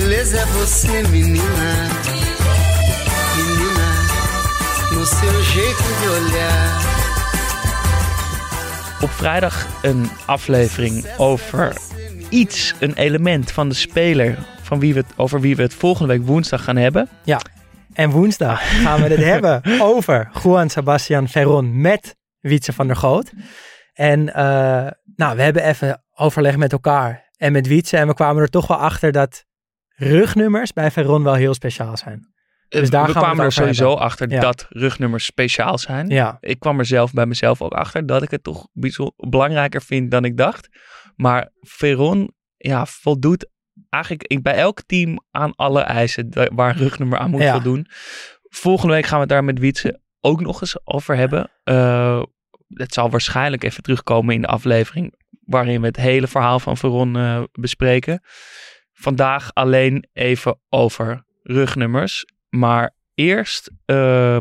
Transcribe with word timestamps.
Beleza 0.00 0.38
é 0.38 0.44
você, 0.44 1.02
menina. 1.08 1.70
Menina, 3.36 3.88
no 4.92 5.04
seu 5.06 5.42
jeito 5.42 5.82
de 6.00 6.08
olhar. 6.08 6.80
Op 9.02 9.10
vrijdag 9.10 9.66
een 9.82 10.10
aflevering 10.26 11.06
over 11.16 11.76
iets, 12.28 12.74
een 12.80 12.94
element 12.94 13.52
van 13.52 13.68
de 13.68 13.74
speler 13.74 14.38
van 14.62 14.78
wie 14.80 14.94
we 14.94 15.00
het, 15.00 15.12
over 15.16 15.40
wie 15.40 15.56
we 15.56 15.62
het 15.62 15.74
volgende 15.74 16.12
week 16.12 16.26
woensdag 16.26 16.64
gaan 16.64 16.76
hebben. 16.76 17.08
Ja, 17.24 17.40
en 17.92 18.10
woensdag 18.10 18.82
gaan 18.82 19.02
we 19.02 19.08
het 19.08 19.24
hebben 19.34 19.62
over 19.80 20.30
Juan 20.42 20.70
Sebastian 20.70 21.28
Ferron 21.28 21.80
met 21.80 22.16
Wietse 22.40 22.72
van 22.72 22.86
der 22.86 22.96
Goot. 22.96 23.32
En 23.92 24.34
eh, 24.34 24.86
nou, 25.16 25.36
we 25.36 25.42
hebben 25.42 25.64
even 25.64 26.02
overleg 26.14 26.56
met 26.56 26.72
elkaar 26.72 27.30
en 27.36 27.52
met 27.52 27.66
Wietse 27.66 27.96
en 27.96 28.06
we 28.06 28.14
kwamen 28.14 28.42
er 28.42 28.48
toch 28.48 28.66
wel 28.66 28.76
achter 28.76 29.12
dat 29.12 29.46
rugnummers 29.98 30.72
bij 30.72 30.90
Ferron 30.90 31.22
wel 31.22 31.34
heel 31.34 31.54
speciaal 31.54 31.96
zijn. 31.96 32.36
Dus 32.68 32.90
daar 32.90 33.06
we 33.06 33.12
gaan 33.12 33.20
we 33.22 33.26
kwamen 33.26 33.44
het 33.44 33.54
er 33.56 33.62
sowieso 33.62 33.88
hebben. 33.88 34.04
achter 34.04 34.30
Ja. 34.30 34.40
dat 34.40 34.66
rugnummers 34.68 35.24
speciaal 35.24 35.78
zijn. 35.78 36.08
Ja, 36.08 36.36
Ik 36.40 36.58
kwam 36.60 36.78
er 36.78 36.84
zelf 36.86 37.12
bij 37.12 37.26
mezelf 37.26 37.62
ook 37.62 37.72
achter 37.72 38.06
dat 38.06 38.22
ik 38.22 38.30
het 38.30 38.42
toch 38.44 38.68
bijzonder 38.72 39.14
belangrijker 39.28 39.82
vind 39.82 40.10
dan 40.10 40.24
ik 40.24 40.36
dacht. 40.36 40.68
Maar 41.16 41.48
Veron 41.60 42.30
ja, 42.56 42.86
voldoet 42.86 43.50
eigenlijk 43.88 44.42
bij 44.42 44.54
elk 44.54 44.82
team 44.86 45.18
aan 45.30 45.54
alle 45.54 45.80
eisen 45.80 46.28
waar 46.54 46.70
een 46.70 46.76
rugnummer 46.82 47.18
aan 47.18 47.30
moet 47.30 47.40
Ja. 47.42 47.52
voldoen. 47.52 47.86
Volgende 48.48 48.94
week 48.94 49.04
gaan 49.06 49.14
we 49.14 49.20
het 49.20 49.28
daar 49.28 49.44
met 49.44 49.58
Wietse 49.58 50.00
ook 50.20 50.40
nog 50.40 50.60
eens 50.60 50.78
over 50.86 51.16
hebben. 51.16 51.50
Eh, 51.64 52.22
het 52.68 52.94
zal 52.94 53.10
waarschijnlijk 53.10 53.64
even 53.64 53.82
terugkomen 53.82 54.34
in 54.34 54.40
de 54.40 54.46
aflevering 54.46 55.14
waarin 55.44 55.80
we 55.80 55.86
het 55.86 55.96
hele 55.96 56.26
verhaal 56.26 56.60
van 56.60 56.76
Veron 56.76 57.16
eh, 57.16 57.42
bespreken. 57.52 58.22
Vandaag 59.00 59.50
alleen 59.54 60.08
even 60.12 60.58
over 60.68 61.24
rugnummers. 61.42 62.24
Maar 62.48 62.94
eerst 63.14 63.70
eh, 63.84 64.36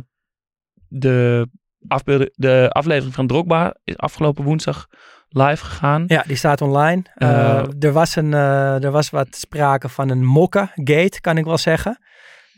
de, 0.88 1.48
afbeelden, 1.88 2.30
de 2.34 2.68
aflevering 2.72 3.14
van 3.14 3.28
Drogba 3.28 3.76
is 3.84 3.98
afgelopen 3.98 4.44
woensdag 4.44 4.88
live 5.30 5.66
gegaan. 5.66 6.04
ja 6.08 6.24
die 6.28 6.36
staat 6.36 6.62
online. 6.62 7.02
Eh, 7.16 7.30
Eh, 7.30 7.64
er, 7.80 7.92
was 7.92 8.16
een, 8.16 8.34
er 8.34 8.92
was 8.92 9.10
wat 9.10 9.28
sprake 9.36 9.90
van 9.90 10.10
een 10.10 10.26
mokken-gate, 10.26 11.22
kan 11.22 11.38
ik 11.38 11.46
wel 11.46 11.58
zeggen. 11.58 12.00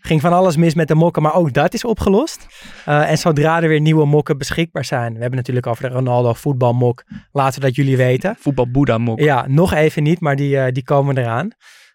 Ging 0.02 0.22
van 0.22 0.34
alles 0.34 0.56
mis 0.58 0.74
met 0.74 0.88
de 0.88 0.96
mokken, 0.96 1.22
maar 1.22 1.34
ook 1.36 1.54
dat 1.54 1.74
is 1.74 1.84
opgelost. 1.84 2.48
En 2.86 3.18
zodra 3.18 3.62
er 3.62 3.68
weer 3.68 3.82
nieuwe 3.82 4.06
mokken 4.06 4.38
beschikbaar 4.38 4.86
zijn. 4.86 5.14
We 5.14 5.20
hebben 5.20 5.38
natuurlijk 5.38 5.68
over 5.68 5.90
de 5.90 5.96
Ronaldo 5.96 6.34
voetbalmok. 6.34 7.04
Laten 7.32 7.60
we 7.60 7.66
dat 7.66 7.76
jullie 7.76 7.98
weten. 7.98 8.36
Voetbal 8.40 8.72
Boeddha 8.72 8.98
Mok. 8.98 9.20
Ja, 9.20 9.46
nog 9.48 9.74
even 9.74 10.04
niet, 10.04 10.20
maar 10.20 10.36
die, 10.36 10.72
die 10.72 10.84
komen 10.84 11.18
eraan. 11.18 11.50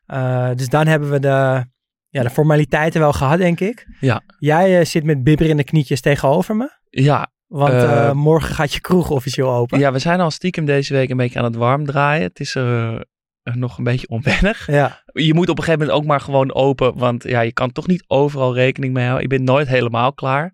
Eh, 0.06 0.50
dus 0.54 0.68
dan 0.68 0.86
hebben 0.86 1.10
we 1.10 1.18
de, 1.20 1.64
ja, 2.08 2.22
de 2.22 2.30
formaliteiten 2.30 3.00
wel 3.00 3.12
gehad, 3.12 3.38
denk 3.38 3.60
ik. 3.60 3.86
Ja. 4.00 4.22
Jij 4.38 4.78
eh, 4.78 4.84
zit 4.84 5.04
met 5.04 5.22
bibberende 5.24 5.64
knietjes 5.64 6.00
tegenover 6.00 6.56
me. 6.56 6.70
Ja, 6.90 7.32
Want 7.46 7.72
Eh, 7.72 8.12
morgen 8.12 8.54
gaat 8.54 8.72
je 8.72 8.80
kroeg 8.80 9.10
officieel 9.10 9.50
open. 9.52 9.78
ja, 9.78 9.92
we 9.92 9.98
zijn 9.98 10.20
al 10.20 10.30
stiekem 10.30 10.64
deze 10.64 10.92
week 10.94 11.10
een 11.10 11.16
beetje 11.16 11.38
aan 11.38 11.44
het 11.44 11.56
warm 11.56 11.86
draaien. 11.86 12.22
Het 12.22 12.40
is 12.40 12.54
eh, 12.54 12.96
nog 13.42 13.78
een 13.78 13.84
beetje 13.84 14.08
onwennig. 14.08 14.66
Ja, 14.66 15.02
Je 15.12 15.34
moet 15.34 15.48
op 15.48 15.58
een 15.58 15.64
gegeven 15.64 15.86
moment 15.86 16.02
ook 16.02 16.08
maar 16.08 16.20
gewoon 16.20 16.54
open, 16.54 16.98
want 16.98 17.22
ja, 17.22 17.40
je 17.40 17.52
kan 17.52 17.72
toch 17.72 17.86
niet 17.86 18.04
overal 18.06 18.54
rekening 18.54 18.92
mee 18.92 19.04
houden. 19.04 19.22
Je 19.30 19.36
bent 19.36 19.48
nooit 19.48 19.68
helemaal 19.68 20.12
klaar. 20.12 20.52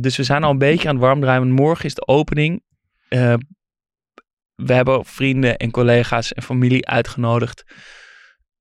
Dus 0.00 0.16
we 0.16 0.22
zijn 0.22 0.44
al 0.44 0.50
een 0.50 0.58
beetje 0.58 0.88
aan 0.88 0.94
het 0.94 1.04
warm 1.04 1.20
draaien. 1.20 1.50
Morgen 1.50 1.84
is 1.84 1.94
de 1.94 2.06
opening. 2.06 2.62
We 4.54 4.72
hebben 4.72 5.04
vrienden 5.04 5.56
en 5.56 5.70
collega's 5.70 6.32
en 6.32 6.42
familie 6.42 6.86
uitgenodigd. 6.86 7.64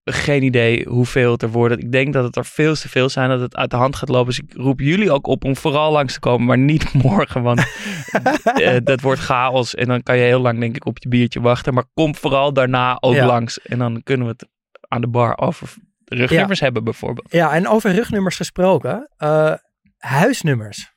Geen 0.06 0.44
idee 0.44 0.86
hoeveel 0.88 1.32
het 1.32 1.42
er 1.42 1.50
worden. 1.52 1.80
Ik 1.80 1.92
denk 1.92 2.14
dat 2.14 2.24
het 2.24 2.36
er 2.36 2.46
veel 2.46 2.76
te 2.76 2.90
veel 2.90 3.10
zijn, 3.10 3.30
dat 3.30 3.40
het 3.40 3.56
uit 3.56 3.70
de 3.70 3.76
hand 3.76 3.96
gaat 3.96 4.10
lopen. 4.10 4.26
Dus 4.28 4.40
ik 4.40 4.54
roep 4.54 4.80
jullie 4.80 5.12
ook 5.12 5.28
op 5.28 5.44
om 5.46 5.56
vooral 5.56 5.92
langs 5.92 6.14
te 6.14 6.20
komen, 6.20 6.46
maar 6.48 6.58
niet 6.58 6.94
morgen, 7.04 7.42
want 7.44 7.64
eh, 8.44 8.78
dat 8.84 9.02
wordt 9.02 9.20
chaos. 9.22 9.76
En 9.76 9.88
dan 9.88 10.04
kan 10.04 10.18
je 10.18 10.24
heel 10.24 10.40
lang, 10.42 10.60
denk 10.60 10.76
ik, 10.76 10.86
op 10.86 10.98
je 11.00 11.10
biertje 11.10 11.42
wachten. 11.42 11.74
Maar 11.74 11.86
kom 11.94 12.16
vooral 12.16 12.54
daarna 12.54 12.98
ook 13.00 13.14
Ja. 13.14 13.26
langs. 13.26 13.60
En 13.62 13.78
dan 13.80 14.04
kunnen 14.04 14.28
we 14.28 14.34
het 14.38 14.48
aan 14.88 15.02
de 15.02 15.08
bar 15.08 15.38
over 15.38 15.74
rugnummers 16.06 16.60
hebben, 16.60 16.84
bijvoorbeeld. 16.84 17.32
ja 17.32 17.54
en 17.54 17.68
over 17.68 17.92
rugnummers 17.92 18.36
gesproken. 18.36 19.10
eh, 19.18 19.54
huisnummers. 19.98 20.92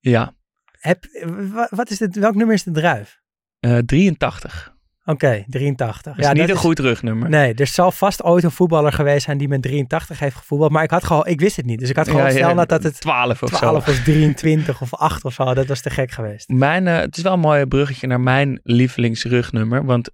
Ja, 0.00 0.34
Heb, 0.78 1.04
wa- 1.52 1.68
wat 1.70 1.90
is 1.90 1.98
dit, 1.98 2.16
welk 2.16 2.34
nummer 2.34 2.54
is 2.54 2.62
de 2.62 2.70
druif? 2.70 3.18
eh 3.60 3.78
83. 3.78 4.74
Oké, 5.04 5.44
83. 5.46 6.14
Dat 6.14 6.24
is 6.24 6.28
niet 6.28 6.38
dat 6.38 6.48
een 6.48 6.56
goed 6.56 6.78
rugnummer. 6.78 7.28
Nee, 7.28 7.54
er 7.54 7.66
zal 7.66 7.92
vast 7.92 8.22
ooit 8.22 8.44
een 8.44 8.50
voetballer 8.50 8.92
geweest 8.92 9.24
zijn 9.24 9.38
die 9.38 9.48
met 9.48 9.62
83 9.62 10.18
heeft 10.18 10.36
gevoetbald. 10.36 10.70
Maar 10.70 10.82
ik, 10.82 10.90
had 10.90 11.04
gewoon, 11.04 11.26
ik 11.26 11.40
wist 11.40 11.56
het 11.56 11.66
niet. 11.66 11.78
Dus 11.78 11.90
ik 11.90 11.96
had 11.96 12.08
gewoon 12.08 12.24
Ja, 12.24 12.30
stel 12.30 12.48
ja, 12.48 12.64
dat 12.64 12.82
het 12.82 13.00
12 13.00 13.42
of 13.42 13.50
12 13.50 13.84
zo. 13.84 13.90
of 13.90 14.02
23 14.02 14.80
of 14.80 14.94
8 14.94 15.24
of 15.24 15.32
zo. 15.32 15.54
Dat 15.54 15.66
was 15.66 15.80
te 15.80 15.90
gek 15.90 16.10
geweest. 16.10 16.48
Mijn, 16.48 16.86
eh, 16.86 16.98
het 16.98 17.16
is 17.16 17.22
wel 17.22 17.32
een 17.32 17.40
mooi 17.40 17.66
bruggetje 17.66 18.06
naar 18.06 18.20
mijn 18.20 18.60
lievelingsrugnummer. 18.62 19.84
Want 19.84 20.10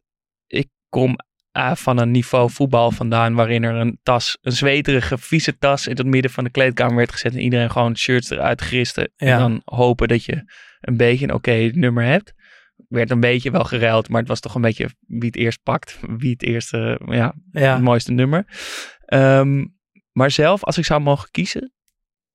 ik 0.47 0.69
kom 0.89 1.17
eh, 1.53 1.75
van 1.75 1.99
een 1.99 2.11
niveau 2.11 2.51
voetbal 2.51 2.91
vandaan 2.91 3.35
waarin 3.35 3.63
er 3.63 3.75
een 3.75 3.99
tas, 4.03 4.39
een 4.41 4.53
zweterige, 4.53 5.19
vieze 5.19 5.59
tas 5.59 5.87
in 5.87 5.97
het 5.97 6.07
midden 6.07 6.31
van 6.31 6.45
de 6.45 6.51
kleedkamer 6.51 6.97
werd 6.97 7.13
gezet. 7.13 7.33
En 7.33 7.41
iedereen 7.41 7.71
gewoon 7.71 7.97
shirts 7.97 8.31
eruit 8.31 8.61
griste. 8.61 9.11
Ja. 9.17 9.27
En 9.27 9.39
dan 9.39 9.61
hopen 9.65 10.09
dat 10.09 10.25
je 10.25 10.53
een 10.81 10.97
beetje 10.97 11.27
een 11.27 11.35
oké 11.35 11.71
nummer 11.73 12.05
hebt. 12.05 12.35
Werd 12.89 13.11
een 13.11 13.21
beetje 13.21 13.51
wel 13.51 13.65
geruild, 13.65 14.09
maar 14.09 14.21
het 14.21 14.29
was 14.29 14.41
toch 14.41 14.55
een 14.55 14.61
beetje 14.61 14.89
wie 15.07 15.27
het 15.27 15.37
eerst 15.37 15.63
pakt. 15.63 15.99
Wie 16.17 16.31
het 16.31 16.43
eerste, 16.43 17.01
ja, 17.07 17.35
Ja, 17.53 17.73
het 17.75 17.83
mooiste 17.83 18.13
nummer. 18.13 18.45
Ehm, 19.05 19.65
maar 20.13 20.31
zelf, 20.31 20.65
als 20.65 20.79
ik 20.79 20.85
zou 20.85 21.01
mogen 21.01 21.31
kiezen, 21.31 21.73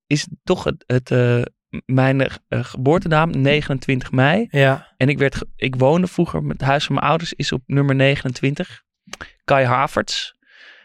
is 0.06 0.28
toch 0.44 0.64
het, 0.64 0.84
het, 0.86 1.10
eh, 1.10 1.42
mijn 1.84 2.20
eh, 2.20 2.28
geboortedatum 2.48 3.40
29 3.40 4.12
mei. 4.12 4.46
ja, 4.50 4.94
En 4.96 5.08
ik, 5.08 5.18
werd, 5.18 5.44
ik 5.56 5.76
woonde 5.76 6.06
vroeger, 6.06 6.42
met 6.42 6.60
het 6.60 6.68
huis 6.68 6.84
van 6.84 6.94
mijn 6.94 7.06
ouders 7.06 7.32
is 7.32 7.52
op 7.52 7.62
nummer 7.66 7.94
29. 7.94 8.82
Kai 9.44 9.64
Havertz, 9.64 10.32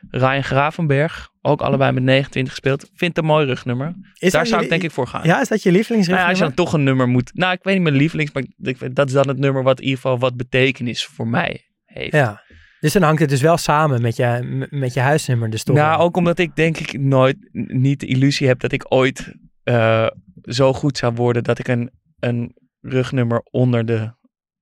Ryan 0.09 0.44
Gravenberg, 0.44 1.29
ook 1.47 1.62
allebei 1.62 1.91
met 1.91 2.03
29 2.03 2.54
gespeeld. 2.54 2.81
Vind 2.94 3.16
het 3.16 3.18
een 3.18 3.31
mooi 3.31 3.45
rugnummer. 3.45 3.95
is 4.19 4.31
Daar 4.31 4.48
zou 4.48 4.57
je- 4.57 4.63
ik 4.63 4.69
denk 4.69 4.83
ik 4.83 4.92
voor 4.92 5.07
gaan. 5.07 5.22
Ja, 5.24 5.42
is 5.42 5.48
dat 5.48 5.63
je 5.63 5.69
Nou 5.69 5.72
ja, 5.72 5.77
lievelingsrugnummer? 5.77 6.30
als 6.30 6.38
je 6.39 6.44
dan 6.44 6.66
toch 6.66 6.74
een 6.74 6.83
nummer 6.83 7.07
moet... 7.07 7.31
Nou, 7.33 7.54
ik 7.54 7.60
weet 7.63 7.74
niet 7.74 7.83
mijn 7.83 7.95
lievelings, 7.95 8.31
maar 8.31 8.44
ik- 8.62 8.95
dat 8.95 9.07
is 9.07 9.13
dan 9.13 9.27
het 9.27 9.38
nummer 9.38 9.63
wat 9.63 9.77
in 9.80 9.83
ieder 9.83 10.00
geval 10.01 10.19
wat 10.19 10.36
betekenis 10.38 11.06
voor 11.06 11.27
mij 11.27 11.66
heeft. 11.86 12.12
Ja. 12.13 12.42
Dus 12.80 12.94
dan 12.94 13.01
hangt 13.01 13.19
het 13.19 13.30
dus 13.30 13.42
wel 13.42 13.57
samen 13.57 14.01
met 14.01 14.16
je, 14.16 14.68
met 14.69 14.94
je 14.94 15.00
huisnummer. 15.00 15.50
Dus 15.50 15.63
toch 15.63 15.75
Nou, 15.75 16.01
ook 16.01 16.18
omdat 16.18 16.39
ik 16.39 16.56
denk 16.56 16.77
ik 16.77 17.00
nooit 17.00 17.38
niet 17.51 18.00
de 18.00 18.06
illusie 18.06 18.48
heb 18.48 18.60
dat 18.60 18.72
ik 18.72 18.86
ooit 18.89 19.33
eh, 19.63 20.07
zo 20.42 20.74
goed 20.74 20.98
zou 20.98 21.13
worden 21.13 21.44
dat 21.44 21.60
ik 21.60 21.68
een, 21.68 21.92
een 22.19 22.56
rugnummer 22.81 23.42
onder 23.51 23.86
de 23.86 24.16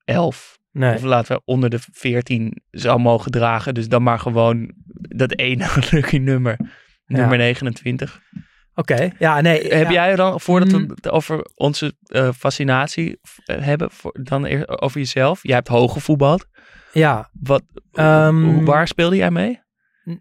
11 0.04 0.58
Nee. 0.76 0.96
of 0.96 1.02
laten 1.04 1.36
we 1.36 1.42
onder 1.46 1.70
de 1.70 1.80
14 1.92 2.62
zou 2.72 3.00
mogen 3.00 3.32
dragen. 3.32 3.74
Dus 3.74 3.88
dan 3.88 4.04
maar 4.04 4.20
gewoon 4.20 4.72
dat 4.94 5.38
ene 5.38 5.68
lucky 5.92 6.18
nummer, 6.18 6.58
nummer 7.06 7.38
29. 7.38 8.22
Oké, 8.76 9.10
ja, 9.20 9.42
nee. 9.42 9.62
Heb 9.74 9.86
ja. 9.88 9.92
jij 9.92 10.16
dan, 10.16 10.40
voordat 10.40 10.72
we 10.72 10.78
Mm. 10.78 10.90
het 10.90 11.10
over 11.10 11.46
onze 11.56 11.96
eh, 12.04 12.30
fascinatie 12.38 13.20
eh, 13.46 13.58
hebben, 13.62 13.92
voor, 13.92 14.18
dan 14.24 14.46
eerst 14.46 14.82
over 14.82 15.00
jezelf? 15.00 15.40
Jij 15.44 15.56
hebt 15.56 15.68
hoog 15.68 15.94
gevoetbald. 15.94 16.46
Ja, 16.92 17.30
Wat, 17.42 17.64
Ehm, 17.92 18.44
hoe, 18.44 18.64
waar 18.66 18.88
speelde 18.88 19.16
jij 19.16 19.32
mee? 19.32 19.64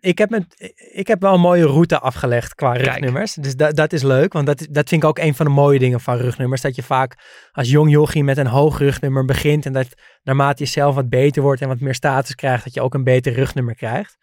Ik 0.01 0.19
heb, 0.19 0.31
met, 0.31 0.75
ik 0.93 1.07
heb 1.07 1.21
wel 1.21 1.35
een 1.35 1.41
mooie 1.41 1.67
route 1.67 1.99
afgelegd 1.99 2.55
qua 2.55 2.73
rugnummers. 2.73 3.35
Dus 3.35 3.57
da, 3.57 3.71
dat 3.71 3.93
is 3.93 4.03
leuk, 4.03 4.33
want 4.33 4.47
dat, 4.47 4.67
dat 4.71 4.89
vind 4.89 5.03
ik 5.03 5.09
ook 5.09 5.19
een 5.19 5.35
van 5.35 5.47
de 5.47 5.53
mooie 5.53 5.79
dingen 5.79 6.01
van 6.01 6.17
rugnummers. 6.17 6.61
Dat 6.61 6.77
je 6.77 6.83
vaak 6.83 7.17
als 7.53 7.71
jong 7.71 7.91
jochie 7.91 8.25
met 8.25 8.37
een 8.37 8.47
hoog 8.47 8.79
rugnummer 8.79 9.25
begint. 9.25 9.67
En 9.67 9.73
dat 9.73 9.89
naarmate 10.23 10.63
je 10.63 10.69
zelf 10.69 10.95
wat 10.95 11.09
beter 11.09 11.43
wordt 11.43 11.61
en 11.61 11.69
wat 11.69 11.81
meer 11.81 11.95
status 11.95 12.35
krijgt, 12.35 12.65
dat 12.65 12.75
je 12.75 12.81
ook 12.81 12.95
een 12.95 13.05
beter 13.05 13.33
rugnummer 13.33 13.75
krijgt. 13.75 14.17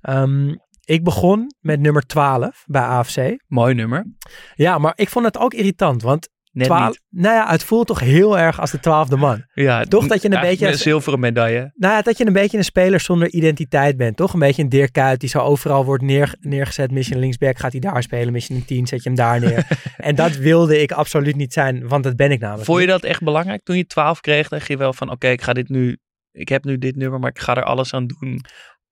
Ehm, 0.00 0.54
ik 0.84 1.04
begon 1.04 1.54
met 1.60 1.80
nummer 1.80 2.06
12 2.06 2.64
bij 2.66 2.82
AFC. 2.82 3.44
Mooi 3.46 3.74
nummer. 3.74 4.06
Ja, 4.54 4.78
maar 4.78 4.92
ik 4.94 5.08
vond 5.08 5.24
het 5.24 5.38
ook 5.38 5.54
irritant, 5.54 6.02
want 6.02 6.28
Net 6.52 6.66
12, 6.66 6.88
niet. 6.88 7.00
nou 7.10 7.34
ja, 7.34 7.50
het 7.50 7.64
voelt 7.64 7.86
toch 7.86 8.00
heel 8.00 8.38
erg 8.38 8.60
als 8.60 8.70
de 8.70 8.80
twaalfde 8.80 9.16
man. 9.16 9.44
Ja, 9.54 9.84
Toch 9.84 10.06
dat 10.06 10.22
je 10.22 10.30
een 10.30 10.40
beetje- 10.40 10.66
Een 10.68 10.78
zilveren 10.78 11.20
medaille. 11.20 11.72
Nou 11.74 11.94
ja, 11.94 12.02
dat 12.02 12.18
je 12.18 12.26
een 12.26 12.32
beetje 12.32 12.56
een 12.58 12.64
speler 12.64 13.00
zonder 13.00 13.30
identiteit 13.30 13.96
bent, 13.96 14.16
toch? 14.16 14.32
Een 14.32 14.38
beetje 14.38 14.62
een 14.62 14.68
Dirk 14.68 14.92
Kuyt 14.92 15.20
die 15.20 15.28
zo 15.28 15.38
overal 15.38 15.84
wordt 15.84 16.02
neer, 16.02 16.34
neergezet. 16.40 16.90
Misschien 16.90 17.18
linksback 17.18 17.58
gaat 17.58 17.72
hij 17.72 17.80
daar 17.80 18.02
spelen, 18.02 18.32
misschien 18.32 18.56
een 18.56 18.64
10 18.64 18.86
zet 18.86 19.02
je 19.02 19.08
hem 19.08 19.18
daar 19.18 19.40
neer. 19.40 19.66
en 19.96 20.14
dat 20.14 20.36
wilde 20.36 20.80
ik 20.82 20.92
absoluut 20.92 21.36
niet 21.36 21.52
zijn, 21.52 21.88
want 21.88 22.04
dat 22.04 22.16
ben 22.16 22.30
ik 22.30 22.40
namelijk 22.40 22.66
Vond 22.66 22.80
je 22.80 22.86
dat 22.86 23.04
echt 23.04 23.22
belangrijk? 23.22 23.62
Toen 23.64 23.76
je 23.76 23.86
12 23.86 24.20
kreeg, 24.20 24.48
dacht 24.48 24.66
je 24.66 24.76
wel 24.76 24.92
van 24.92 25.10
oké, 25.10 25.28
ik 25.28 25.42
ga 25.42 25.52
dit 25.52 25.68
nu. 25.68 25.98
Ik 26.32 26.48
heb 26.48 26.64
nu 26.64 26.78
dit 26.78 26.96
nummer, 26.96 27.18
maar 27.20 27.30
ik 27.30 27.38
ga 27.38 27.54
er 27.56 27.62
alles 27.64 27.94
aan 27.94 28.06
doen 28.06 28.40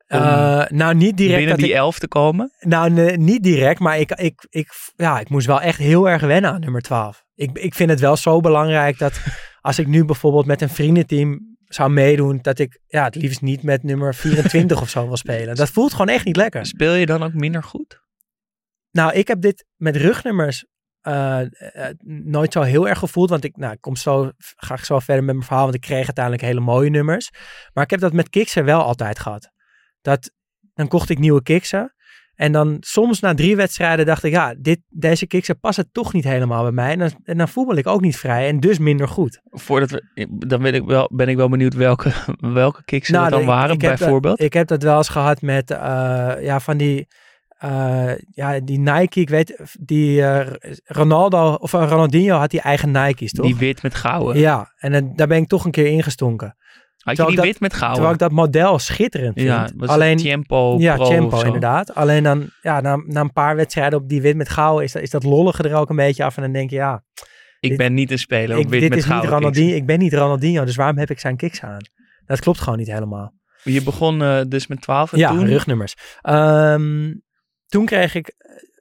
Eh, 0.08 0.64
nou, 0.69 0.94
niet 0.94 1.16
direct 1.16 1.37
binnen 1.37 1.56
dat 1.56 1.64
die 1.64 1.75
ik, 1.75 1.81
11 1.81 1.99
te 1.99 2.08
komen. 2.08 2.52
Nou, 2.60 2.90
nee, 2.90 3.16
niet 3.16 3.43
direct, 3.43 3.81
maar 3.81 3.99
ik, 3.99 4.12
ik, 4.12 4.46
ik, 4.50 4.69
ja, 4.96 5.20
ik 5.20 5.28
moest 5.28 5.46
wel 5.46 5.60
echt 5.60 5.78
heel 5.78 6.08
erg 6.08 6.22
wennen 6.22 6.50
aan 6.50 6.60
nummer 6.60 6.81
12. 6.81 7.25
Ik, 7.34 7.58
ik 7.58 7.75
vind 7.75 7.90
het 7.90 8.00
wel 8.00 8.16
zo 8.16 8.40
belangrijk 8.40 8.99
dat 8.99 9.20
als 9.60 9.78
ik 9.78 9.87
nu 9.87 10.05
bijvoorbeeld 10.05 10.46
met 10.46 10.62
een 10.62 10.69
vriendenteam 10.69 11.56
zou 11.64 11.90
meedoen, 11.90 12.38
dat 12.43 12.58
ik 12.58 12.81
ja, 12.87 13.05
het 13.05 13.14
liefst 13.14 13.40
niet 13.40 13.62
met 13.62 13.82
nummer 13.82 14.14
24 14.14 14.81
of 14.81 14.88
zo 14.88 15.06
wil 15.06 15.16
spelen. 15.16 15.55
Dat 15.55 15.70
voelt 15.70 15.93
gewoon 15.93 16.08
echt 16.08 16.25
niet 16.25 16.37
lekker. 16.37 16.66
Speel 16.66 16.94
je 16.94 17.06
dan 17.06 17.22
ook 17.22 17.34
minder 17.34 17.62
goed? 17.62 18.00
Nou, 18.90 19.12
ik 19.12 19.28
heb 19.28 19.40
dit 19.40 19.64
met 19.76 19.96
rugnummers 19.96 20.64
eh, 21.00 21.40
eh, 21.40 21.94
nooit 22.04 22.52
zo 22.52 22.62
heel 22.62 22.88
erg 22.88 22.99
gevoeld. 22.99 23.31
Want 23.31 23.44
ik, 23.44 23.56
nou, 23.56 23.72
ik 23.72 23.81
kom 23.81 23.96
zo, 23.96 24.31
ga 24.38 24.75
ik 24.75 24.84
zo 24.84 24.99
verder 24.99 25.25
met 25.25 25.34
mijn 25.34 25.46
verhaal. 25.46 25.64
Want 25.64 25.75
ik 25.75 25.81
kreeg 25.81 26.04
uiteindelijk 26.04 26.44
hele 26.44 26.61
mooie 26.61 26.90
nummers. 26.90 27.31
Maar 27.72 27.84
ik 27.84 27.90
heb 27.90 28.00
dat 28.00 28.12
met 28.12 28.28
kiksen 28.28 28.64
wel 28.64 28.82
altijd 28.82 29.19
gehad. 29.19 29.50
Dat, 30.08 30.31
dan 30.75 30.88
kocht 30.88 31.10
ik 31.10 31.19
nieuwe 31.19 31.43
kiksen. 31.43 31.93
En 32.34 32.52
dan 32.52 32.76
soms 32.81 33.20
na 33.20 33.34
drie 33.34 33.56
wedstrijden 33.56 34.06
dacht 34.06 34.25
ik, 34.25 34.32
ja, 34.32 34.55
dit, 34.58 34.81
deze 34.88 35.26
kiksen 35.26 35.60
passen 35.60 35.88
toch 35.93 36.12
niet 36.12 36.25
helemaal 36.25 36.62
bij 36.62 36.72
mij. 36.72 36.93
En 36.93 36.99
dan, 36.99 37.10
en 37.25 37.38
dan 37.38 37.49
voetbal 37.49 37.76
ik 37.76 37.87
ook 37.87 38.00
niet 38.00 38.16
vrij 38.16 38.49
en 38.49 38.60
dus 38.60 38.78
minder 38.78 39.08
goed. 39.08 39.40
Voordat 39.44 39.90
we, 39.90 40.26
dan 40.46 40.62
ben 40.62 40.75
ik 40.75 40.82
wel, 40.84 41.10
ben 41.12 41.28
ik 41.28 41.37
wel 41.37 41.49
benieuwd 41.49 41.75
welke, 41.75 42.12
welke 42.62 42.84
kicks 42.84 43.08
Nou, 43.08 43.25
er 43.25 43.31
dan 43.31 43.44
waren, 43.44 43.75
ik 43.75 43.81
dat- 43.81 43.99
bijvoorbeeld. 43.99 44.40
ik 44.40 44.52
heb 44.52 44.66
dat 44.66 44.82
wel 44.82 44.96
eens 44.96 45.08
gehad 45.08 45.43
met, 45.43 45.70
eh, 45.70 45.78
ja, 46.40 46.61
van 46.61 46.76
die, 46.76 47.06
eh, 47.58 48.12
ja, 48.31 48.61
die 48.61 48.78
Nike, 48.78 49.20
ik 49.20 49.28
weet, 49.28 49.61
die 49.81 50.22
eh, 50.22 50.52
Ronaldo, 50.84 51.52
of 51.54 51.72
Ronaldinho 51.72 52.37
had 52.37 52.50
die 52.50 52.61
eigen 52.61 52.90
Nike's, 52.90 53.32
toch? 53.32 53.46
die 53.46 53.56
wit 53.56 53.82
met 53.82 53.94
gouden. 53.94 54.38
Ja, 54.38 54.72
en 54.76 54.93
dan- 54.93 55.12
daar 55.16 55.26
ben 55.28 55.43
ik 55.43 55.49
toch 55.49 55.64
een 55.64 55.70
keer 55.70 55.87
ingestonken. 55.87 56.56
Had 56.98 57.16
je 57.16 57.26
die 57.26 57.36
ik 57.36 57.42
wit 57.42 57.60
met 57.60 57.72
gouden? 57.72 57.92
Terwijl 57.94 58.14
ik 58.14 58.20
dat 58.20 58.30
model 58.30 58.78
schitterend 58.78 59.34
vind. 59.34 59.46
ja, 59.48 59.68
was 59.76 59.88
Alleen, 59.88 60.16
Tempo 60.16 60.76
ja, 60.78 60.94
Pro 60.94 61.08
Tempo 61.08 61.42
inderdaad. 61.42 61.94
Alleen 61.94 62.22
dan, 62.22 62.50
ja, 62.62 62.80
na, 62.80 63.02
na 63.06 63.20
een 63.20 63.32
paar 63.32 63.56
wedstrijden 63.56 63.98
op 63.98 64.08
die 64.08 64.22
wit 64.22 64.36
met 64.36 64.48
gouden 64.48 64.84
is 64.84 64.92
dat, 64.92 65.02
is 65.02 65.10
dat 65.10 65.24
lollige 65.24 65.62
er 65.62 65.74
ook 65.74 65.90
een 65.90 65.96
beetje 65.96 66.24
af. 66.24 66.36
En 66.36 66.42
dan 66.42 66.52
denk 66.52 66.70
je, 66.70 66.76
ja, 66.76 67.04
Ik 67.60 67.68
dit- 67.68 67.78
ben 67.78 67.94
niet 67.94 68.10
een 68.10 68.18
speler 68.18 68.56
op 68.56 68.62
ik, 68.62 68.68
wit 68.68 68.80
dit 68.80 68.90
met 68.90 68.98
is 68.98 69.06
niet 69.06 69.24
Ronaldinho, 69.24 69.74
ik 69.76 69.86
ben 69.86 69.98
niet 69.98 70.14
Ronaldinho, 70.14 70.64
dus 70.64 70.76
waarom 70.76 70.98
heb 70.98 71.10
ik 71.10 71.18
zijn 71.18 71.36
kicks 71.36 71.62
aan? 71.62 71.80
Dat 72.26 72.40
klopt 72.40 72.58
gewoon 72.60 72.78
niet 72.78 72.92
helemaal. 72.92 73.34
Je 73.62 73.82
begon 73.82 74.22
eh, 74.22 74.40
dus 74.48 74.66
met 74.66 74.80
12 74.80 75.12
en 75.12 75.18
ja, 75.18 75.28
toen? 75.28 75.46
rugnummers. 75.46 75.94
Ehm, 76.22 77.14
toen 77.66 77.84
kreeg 77.86 78.14
ik, 78.14 78.34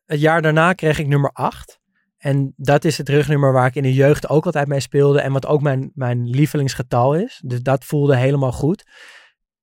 het 0.06 0.20
jaar 0.20 0.42
daarna 0.42 0.74
kreeg 0.74 1.00
ik 1.00 1.08
nummer 1.08 1.30
8. 1.34 1.77
En 2.18 2.54
dat 2.56 2.86
is 2.86 2.98
het 2.98 3.10
rugnummer 3.10 3.52
waar 3.54 3.68
ik 3.68 3.76
in 3.76 3.84
de 3.84 3.94
jeugd 3.94 4.30
ook 4.30 4.46
altijd 4.46 4.68
mee 4.68 4.80
speelde. 4.80 5.22
En 5.22 5.32
wat 5.32 5.46
ook 5.46 5.62
mijn, 5.62 5.92
mijn 5.94 6.30
lievelingsgetal 6.30 7.16
is. 7.16 7.42
Dus 7.46 7.62
dat 7.62 7.86
voelde 7.86 8.16
helemaal 8.16 8.52
goed. 8.52 8.84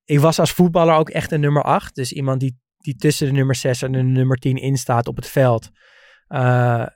Ik 0.04 0.20
was 0.20 0.38
als 0.38 0.52
voetballer 0.52 0.94
ook 0.94 1.10
echt 1.10 1.32
een 1.32 1.40
nummer 1.40 1.62
8. 1.62 1.94
Dus 1.94 2.12
iemand 2.12 2.40
die, 2.40 2.58
die 2.76 2.96
tussen 2.96 3.26
de 3.26 3.32
nummer 3.32 3.54
6 3.54 3.82
en 3.82 3.92
de 3.92 4.02
nummer 4.02 4.36
10 4.36 4.56
in 4.56 4.76
staat 4.76 5.08
op 5.08 5.16
het 5.16 5.26
veld. 5.26 5.70
Eh, 6.26 6.86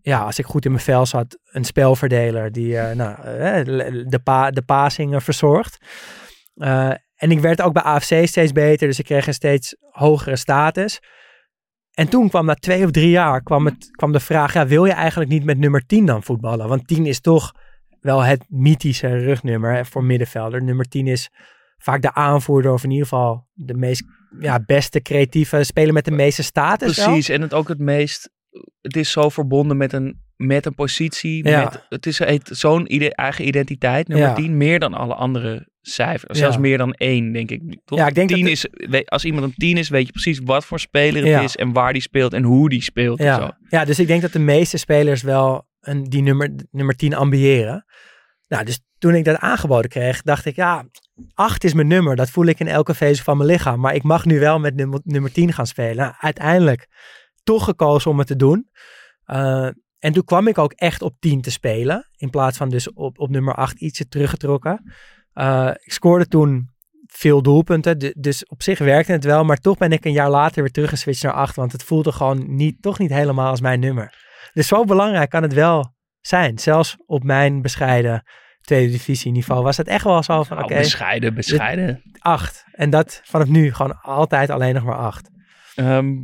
ja, 0.00 0.20
als 0.20 0.38
ik 0.38 0.44
goed 0.44 0.64
in 0.64 0.70
mijn 0.70 0.82
vel 0.82 1.06
zat, 1.06 1.38
een 1.44 1.64
spelverdeler 1.64 2.52
die 2.52 2.78
eh, 2.78 2.96
nou, 2.96 3.22
eh, 3.22 3.64
de, 4.08 4.20
pa, 4.24 4.50
de 4.50 4.62
passingen 4.62 5.22
verzorgt. 5.22 5.78
En 7.16 7.30
ik 7.30 7.40
werd 7.40 7.62
ook 7.62 7.72
bij 7.72 7.82
AFC 7.82 8.26
steeds 8.26 8.52
beter, 8.52 8.88
dus 8.88 8.98
ik 8.98 9.04
kreeg 9.04 9.26
een 9.26 9.34
steeds 9.34 9.76
hogere 9.90 10.36
status. 10.36 11.00
En 11.96 12.08
toen 12.08 12.28
kwam 12.28 12.46
na 12.46 12.54
twee 12.54 12.84
of 12.84 12.90
drie 12.90 13.10
jaar 13.10 13.42
kwam, 13.42 13.64
het, 13.64 13.88
kwam 13.90 14.12
de 14.12 14.20
vraag, 14.20 14.52
ja, 14.52 14.66
wil 14.66 14.84
je 14.84 14.92
eigenlijk 14.92 15.30
niet 15.30 15.44
met 15.44 15.58
nummer 15.58 15.86
10 15.86 16.06
dan 16.06 16.22
voetballen? 16.22 16.68
Want 16.68 16.86
10 16.86 17.06
is 17.06 17.20
toch 17.20 17.52
wel 18.00 18.20
het 18.20 18.44
mythische 18.48 19.08
rugnummer 19.08 19.74
hè, 19.74 19.84
voor 19.84 20.04
middenvelder. 20.04 20.62
Nummer 20.62 20.88
10 20.88 21.06
is 21.06 21.30
vaak 21.78 22.02
de 22.02 22.14
aanvoerder 22.14 22.72
of 22.72 22.84
in 22.84 22.90
ieder 22.90 23.06
geval 23.06 23.46
de 23.52 23.74
meest 23.74 24.04
ja, 24.38 24.60
beste 24.66 25.00
creatieve 25.02 25.64
speler 25.64 25.92
met 25.92 26.04
de 26.04 26.10
meeste 26.10 26.42
status. 26.42 26.96
wel. 26.96 27.06
Precies, 27.06 27.28
en 27.28 27.40
het 27.40 27.54
ook 27.54 27.68
het 27.68 27.78
meest... 27.78 28.30
Het 28.80 28.96
is 28.96 29.10
zo 29.10 29.28
verbonden 29.28 29.76
met 29.76 29.92
een, 29.92 30.20
met 30.36 30.66
een 30.66 30.74
positie. 30.74 31.48
Ja. 31.48 31.62
Met, 31.64 31.86
het 31.88 32.06
is 32.06 32.20
zo'n 32.58 32.92
ide- 32.94 33.14
eigen 33.14 33.46
identiteit, 33.46 34.08
nummer 34.08 34.28
Ja. 34.28 34.34
10, 34.34 34.56
meer 34.56 34.78
dan 34.78 34.94
alle 34.94 35.14
andere 35.14 35.68
cijfers. 35.90 36.38
Zelfs 36.38 36.54
Ja. 36.54 36.60
meer 36.60 36.78
dan 36.78 36.92
één, 36.92 37.32
denk 37.32 37.50
ik. 37.50 37.76
Toch? 37.84 37.98
Ja, 37.98 38.06
ik 38.06 38.14
denk 38.14 38.28
10 38.28 38.40
dat 38.40 38.48
is, 38.50 39.06
als 39.06 39.24
iemand 39.24 39.44
een 39.44 39.54
10 39.56 39.76
is, 39.76 39.88
weet 39.88 40.06
je 40.06 40.12
precies 40.12 40.40
wat 40.44 40.64
voor 40.64 40.80
speler 40.80 41.20
het 41.22 41.30
Ja. 41.30 41.40
is 41.40 41.56
en 41.56 41.72
waar 41.72 41.92
die 41.92 42.02
speelt 42.02 42.32
en 42.32 42.42
hoe 42.42 42.68
die 42.68 42.82
speelt. 42.82 43.18
En 43.18 43.34
zo. 43.34 43.40
Ja, 43.40 43.58
ja, 43.68 43.84
dus 43.84 43.98
ik 43.98 44.06
denk 44.06 44.22
dat 44.22 44.32
de 44.32 44.38
meeste 44.38 44.76
spelers 44.76 45.22
wel 45.22 45.66
een, 45.80 46.04
die 46.04 46.22
nummer, 46.22 46.50
nummer 46.70 46.96
10 46.96 47.14
ambiëren. 47.14 47.84
Nou, 48.48 48.64
dus 48.64 48.80
toen 48.98 49.14
ik 49.14 49.24
dat 49.24 49.38
aangeboden 49.38 49.90
kreeg, 49.90 50.22
dacht 50.22 50.44
ik, 50.44 50.56
ja, 50.56 50.84
8 51.34 51.64
is 51.64 51.72
mijn 51.74 51.86
nummer. 51.86 52.16
Dat 52.16 52.30
voel 52.30 52.44
ik 52.46 52.60
in 52.60 52.68
elke 52.68 52.94
vezel 52.94 53.24
van 53.24 53.36
mijn 53.36 53.48
lichaam. 53.50 53.80
Maar 53.80 53.94
ik 53.94 54.02
mag 54.02 54.24
nu 54.24 54.38
wel 54.38 54.58
met 54.58 54.74
nummer, 54.74 55.00
nummer 55.04 55.32
10 55.32 55.52
gaan 55.52 55.66
spelen. 55.66 55.96
Nou, 55.96 56.14
uiteindelijk 56.18 56.86
toch 57.44 57.64
gekozen 57.64 58.10
om 58.10 58.18
het 58.18 58.26
te 58.26 58.36
doen. 58.36 58.68
Eh, 59.24 59.68
en 59.98 60.12
toen 60.12 60.24
kwam 60.24 60.46
ik 60.48 60.58
ook 60.58 60.72
echt 60.72 61.02
op 61.02 61.16
10 61.18 61.40
te 61.40 61.50
spelen. 61.50 62.08
In 62.16 62.30
plaats 62.30 62.56
van 62.56 62.68
dus 62.68 62.92
op, 62.92 63.18
op 63.18 63.30
nummer 63.30 63.54
8 63.54 63.80
ietsje 63.80 64.08
teruggetrokken. 64.08 64.92
Eh, 65.36 65.70
ik 65.82 65.92
scoorde 65.92 66.26
toen 66.28 66.70
veel 67.06 67.42
doelpunten. 67.42 67.98
du- 67.98 68.14
Dus 68.18 68.46
op 68.46 68.62
zich 68.62 68.78
werkte 68.78 69.12
het 69.12 69.24
wel. 69.24 69.44
Maar 69.44 69.56
toch 69.56 69.76
ben 69.76 69.92
ik 69.92 70.04
een 70.04 70.12
jaar 70.12 70.30
later 70.30 70.62
weer 70.62 70.70
teruggeswitcht 70.72 71.22
naar 71.22 71.32
8. 71.32 71.56
Want 71.56 71.72
het 71.72 71.82
voelde 71.82 72.12
gewoon 72.12 72.56
niet, 72.56 72.82
toch 72.82 72.98
niet 72.98 73.10
helemaal 73.10 73.50
als 73.50 73.60
mijn 73.60 73.80
nummer. 73.80 74.14
Dus 74.52 74.66
zo 74.68 74.84
belangrijk 74.84 75.30
kan 75.30 75.42
het 75.42 75.52
wel 75.54 75.94
zijn. 76.20 76.58
Zelfs 76.58 76.96
op 77.06 77.22
mijn 77.24 77.62
bescheiden 77.62 78.22
tweede 78.60 78.92
divisie 78.92 79.32
niveau 79.32 79.62
was 79.62 79.76
het 79.76 79.86
echt 79.88 80.04
wel 80.04 80.22
zo 80.22 80.42
van 80.42 80.56
Nou, 80.56 80.68
oké, 80.70 80.78
bescheiden, 80.80 81.34
bescheiden. 81.34 82.02
8. 82.18 82.64
En 82.72 82.90
dat 82.90 83.20
vanaf 83.24 83.48
nu 83.48 83.72
gewoon 83.72 84.00
altijd 84.00 84.50
alleen 84.50 84.74
nog 84.74 84.84
maar 84.84 84.96
8. 84.98 85.28
Ehm, 85.74 86.14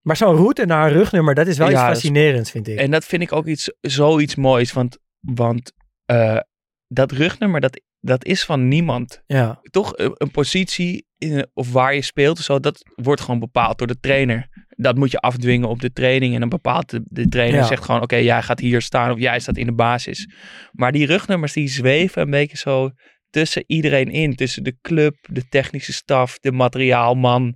Maar 0.00 0.16
zo'n 0.16 0.34
route 0.36 0.66
naar 0.66 0.86
een 0.86 0.92
rugnummer, 0.92 1.34
dat 1.34 1.46
is 1.46 1.58
wel 1.58 1.66
Ja, 1.70 1.72
iets 1.72 1.82
fascinerends, 1.82 2.50
vind 2.50 2.68
ik. 2.68 2.78
En 2.78 2.90
dat 2.90 3.04
vind 3.04 3.22
ik 3.22 3.32
ook 3.32 3.46
iets, 3.46 3.72
zoiets 3.80 4.34
moois. 4.34 4.72
Want, 4.72 4.98
want 5.20 5.72
eh, 6.04 6.38
dat 6.86 7.12
rugnummer, 7.12 7.60
dat, 7.60 7.80
dat 8.00 8.24
is 8.24 8.44
van 8.44 8.68
niemand. 8.68 9.22
ja, 9.26 9.60
Toch 9.70 9.92
een, 9.96 10.12
een 10.14 10.30
positie 10.30 11.06
in, 11.18 11.46
of 11.54 11.72
waar 11.72 11.94
je 11.94 12.02
speelt 12.02 12.38
of 12.38 12.44
zo, 12.44 12.60
dat 12.60 12.82
wordt 12.94 13.20
gewoon 13.20 13.40
bepaald 13.40 13.78
door 13.78 13.86
de 13.86 14.00
trainer. 14.00 14.48
Dat 14.68 14.96
moet 14.96 15.10
je 15.10 15.18
afdwingen 15.18 15.68
op 15.68 15.80
de 15.80 15.92
training. 15.92 16.34
En 16.34 16.40
dan 16.40 16.48
bepaalt 16.48 16.90
de, 16.90 17.00
de 17.04 17.28
trainer, 17.28 17.60
Ja. 17.60 17.66
zegt 17.66 17.84
gewoon, 17.84 18.02
oké, 18.02 18.16
jij 18.16 18.42
gaat 18.42 18.60
hier 18.60 18.82
staan 18.82 19.10
of 19.10 19.18
jij 19.18 19.40
staat 19.40 19.56
in 19.56 19.66
de 19.66 19.74
basis. 19.74 20.28
Maar 20.72 20.92
die 20.92 21.06
rugnummers, 21.06 21.52
die 21.52 21.68
zweven 21.68 22.22
een 22.22 22.30
beetje 22.30 22.56
zo 22.56 22.90
tussen 23.30 23.64
iedereen 23.66 24.08
in. 24.08 24.34
Tussen 24.36 24.62
de 24.64 24.76
club, 24.80 25.16
de 25.30 25.48
technische 25.48 25.92
staf, 25.92 26.38
de 26.38 26.52
materiaalman, 26.52 27.54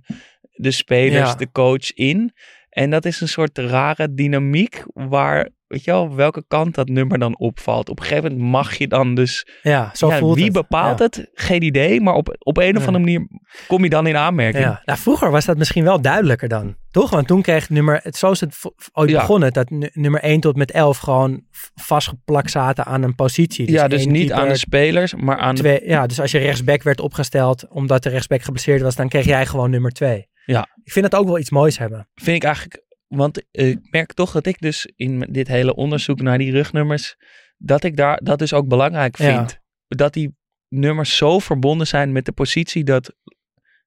de 0.51 0.71
spelers, 0.71 1.29
Ja. 1.29 1.35
de 1.35 1.51
coach 1.51 1.93
in. 1.93 2.31
En 2.69 2.89
dat 2.89 3.05
is 3.05 3.21
een 3.21 3.27
soort 3.27 3.57
rare 3.57 4.13
dynamiek 4.13 4.83
waar, 4.93 5.49
weet 5.75 5.83
je 5.83 5.91
wel, 5.91 6.15
welke 6.15 6.43
kant 6.47 6.75
dat 6.75 6.87
nummer 6.87 7.19
dan 7.19 7.37
opvalt. 7.37 7.89
Op 7.89 7.99
een 7.99 8.05
gegeven 8.05 8.31
moment 8.31 8.51
mag 8.51 8.75
je 8.75 8.87
dan 8.87 9.15
dus... 9.15 9.47
ja, 9.61 9.91
zo 9.93 10.07
ja, 10.09 10.17
voelt 10.17 10.35
wie 10.35 10.43
het. 10.43 10.53
bepaalt 10.53 10.99
Ja. 10.99 11.05
het? 11.05 11.29
Geen 11.33 11.61
idee, 11.63 12.01
maar 12.01 12.13
op, 12.13 12.35
op 12.39 12.57
een 12.57 12.77
of 12.77 12.85
andere 12.87 13.03
manier 13.03 13.27
kom 13.67 13.83
je 13.83 13.89
dan 13.89 14.07
in 14.07 14.17
aanmerking. 14.17 14.63
Ja. 14.63 14.81
Nou, 14.85 14.99
vroeger 14.99 15.31
was 15.31 15.45
dat 15.45 15.57
misschien 15.57 15.83
wel 15.83 16.01
duidelijker 16.01 16.47
dan. 16.47 16.75
Toch? 16.91 17.09
Want 17.09 17.27
toen 17.27 17.41
kreeg 17.41 17.69
nummer, 17.69 17.99
het, 18.03 18.15
zo 18.17 18.31
is 18.31 18.39
het 18.39 18.61
ooit 18.93 19.11
begonnen, 19.11 19.53
dat 19.53 19.69
nu- 19.69 19.89
nummer 19.93 20.21
1 20.21 20.39
tot 20.39 20.55
met 20.55 20.71
11 20.71 20.97
gewoon 20.97 21.41
vastgeplakt 21.75 22.51
zaten 22.51 22.85
aan 22.85 23.03
een 23.03 23.15
positie. 23.15 23.71
ja, 23.71 23.87
dus 23.87 24.05
niet 24.05 24.15
keeper, 24.27 24.35
aan 24.43 24.47
de 24.47 24.57
spelers, 24.57 25.13
maar 25.15 25.37
aan 25.37 25.55
de... 25.55 25.61
twee, 25.61 25.87
ja, 25.87 26.07
dus 26.07 26.19
als 26.21 26.31
je 26.31 26.37
rechtsback 26.37 26.83
werd 26.83 26.99
opgesteld 26.99 27.67
omdat 27.69 28.03
de 28.03 28.09
rechtsback 28.09 28.41
geblesseerd 28.41 28.81
was, 28.81 28.95
dan 28.95 29.09
kreeg 29.09 29.25
jij 29.25 29.45
gewoon 29.45 29.69
nummer 29.69 29.91
2. 29.91 30.27
Ja. 30.45 30.67
Ik 30.83 30.91
vind 30.91 31.11
dat 31.11 31.19
ook 31.19 31.27
wel 31.27 31.39
iets 31.39 31.49
moois 31.49 31.77
hebben. 31.77 32.07
Vind 32.15 32.35
ik 32.35 32.43
eigenlijk... 32.43 32.83
Want 33.07 33.43
ik 33.51 33.79
merk 33.89 34.13
toch 34.13 34.31
dat 34.31 34.45
ik 34.45 34.59
dus 34.59 34.89
in 34.95 35.19
dit 35.19 35.47
hele 35.47 35.75
onderzoek 35.75 36.21
naar 36.21 36.37
die 36.37 36.51
rugnummers... 36.51 37.15
dat 37.57 37.83
ik 37.83 37.95
daar 37.97 38.19
dat 38.23 38.39
dus 38.39 38.53
ook 38.53 38.67
belangrijk 38.67 39.17
Ja. 39.17 39.37
vind. 39.37 39.59
Dat 39.87 40.13
die 40.13 40.35
nummers 40.67 41.17
zo 41.17 41.39
verbonden 41.39 41.87
zijn 41.87 42.11
met 42.11 42.25
de 42.25 42.31
positie 42.31 42.83
dat... 42.83 43.15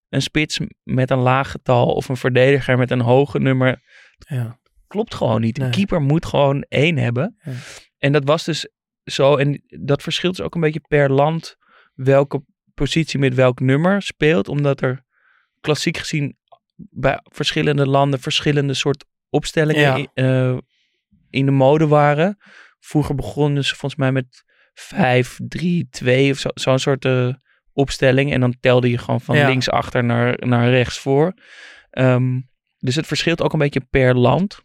een 0.09 0.23
spits 0.23 0.61
met 0.83 1.11
een 1.11 1.19
laag 1.19 1.51
getal 1.51 1.87
of 1.95 2.09
een 2.09 2.17
verdediger 2.17 2.79
met 2.79 2.91
een 2.91 3.01
hoge 3.01 3.39
nummer 3.39 3.83
Ja. 4.19 4.59
klopt 4.87 5.15
gewoon 5.15 5.41
niet. 5.41 5.57
Nee. 5.57 5.67
Een 5.67 5.73
keeper 5.75 6.01
moet 6.01 6.27
gewoon 6.27 6.63
één 6.69 6.97
hebben. 6.97 7.37
Ja. 7.43 7.53
En 7.99 8.13
dat 8.13 8.25
was 8.25 8.45
dus 8.45 8.69
zo. 9.05 9.37
En 9.37 9.63
dat 9.67 10.03
verschilt 10.03 10.37
dus 10.37 10.45
ook 10.45 10.55
een 10.55 10.61
beetje 10.61 10.85
per 10.89 11.11
land 11.13 11.57
welke 11.95 12.45
positie 12.75 13.19
met 13.19 13.35
welk 13.35 13.61
nummer 13.61 14.03
speelt. 14.03 14.49
Omdat 14.49 14.81
er 14.81 15.05
klassiek 15.61 15.97
gezien 15.97 16.38
bij 16.91 17.21
verschillende 17.23 17.87
landen 17.87 18.21
verschillende 18.21 18.75
soort 18.75 19.05
opstellingen 19.31 19.99
Ja. 20.01 20.07
eh, 20.15 20.57
in 21.31 21.45
de 21.47 21.51
mode 21.53 21.87
waren. 21.87 22.39
Vroeger 22.81 23.15
begonnen 23.15 23.65
ze 23.65 23.71
volgens 23.77 24.01
mij 24.01 24.13
met 24.13 24.45
5, 24.75 25.39
3, 25.49 25.89
2 25.91 26.31
of 26.31 26.39
zo, 26.39 26.49
zo'n 26.55 26.79
soort 26.79 27.05
eh, 27.05 27.29
opstelling. 27.73 28.33
En 28.33 28.41
dan 28.41 28.55
telde 28.61 28.91
je 28.91 28.99
gewoon 28.99 29.21
van 29.21 29.37
Ja. 29.37 29.47
links 29.49 29.71
achter 29.71 30.05
naar, 30.05 30.37
naar 30.47 30.71
rechts 30.71 30.99
voor. 30.99 31.33
Ehm, 31.91 32.41
dus 32.79 32.95
het 32.95 33.07
verschilt 33.07 33.43
ook 33.43 33.53
een 33.53 33.59
beetje 33.59 33.87
per 33.91 34.15
land. 34.17 34.59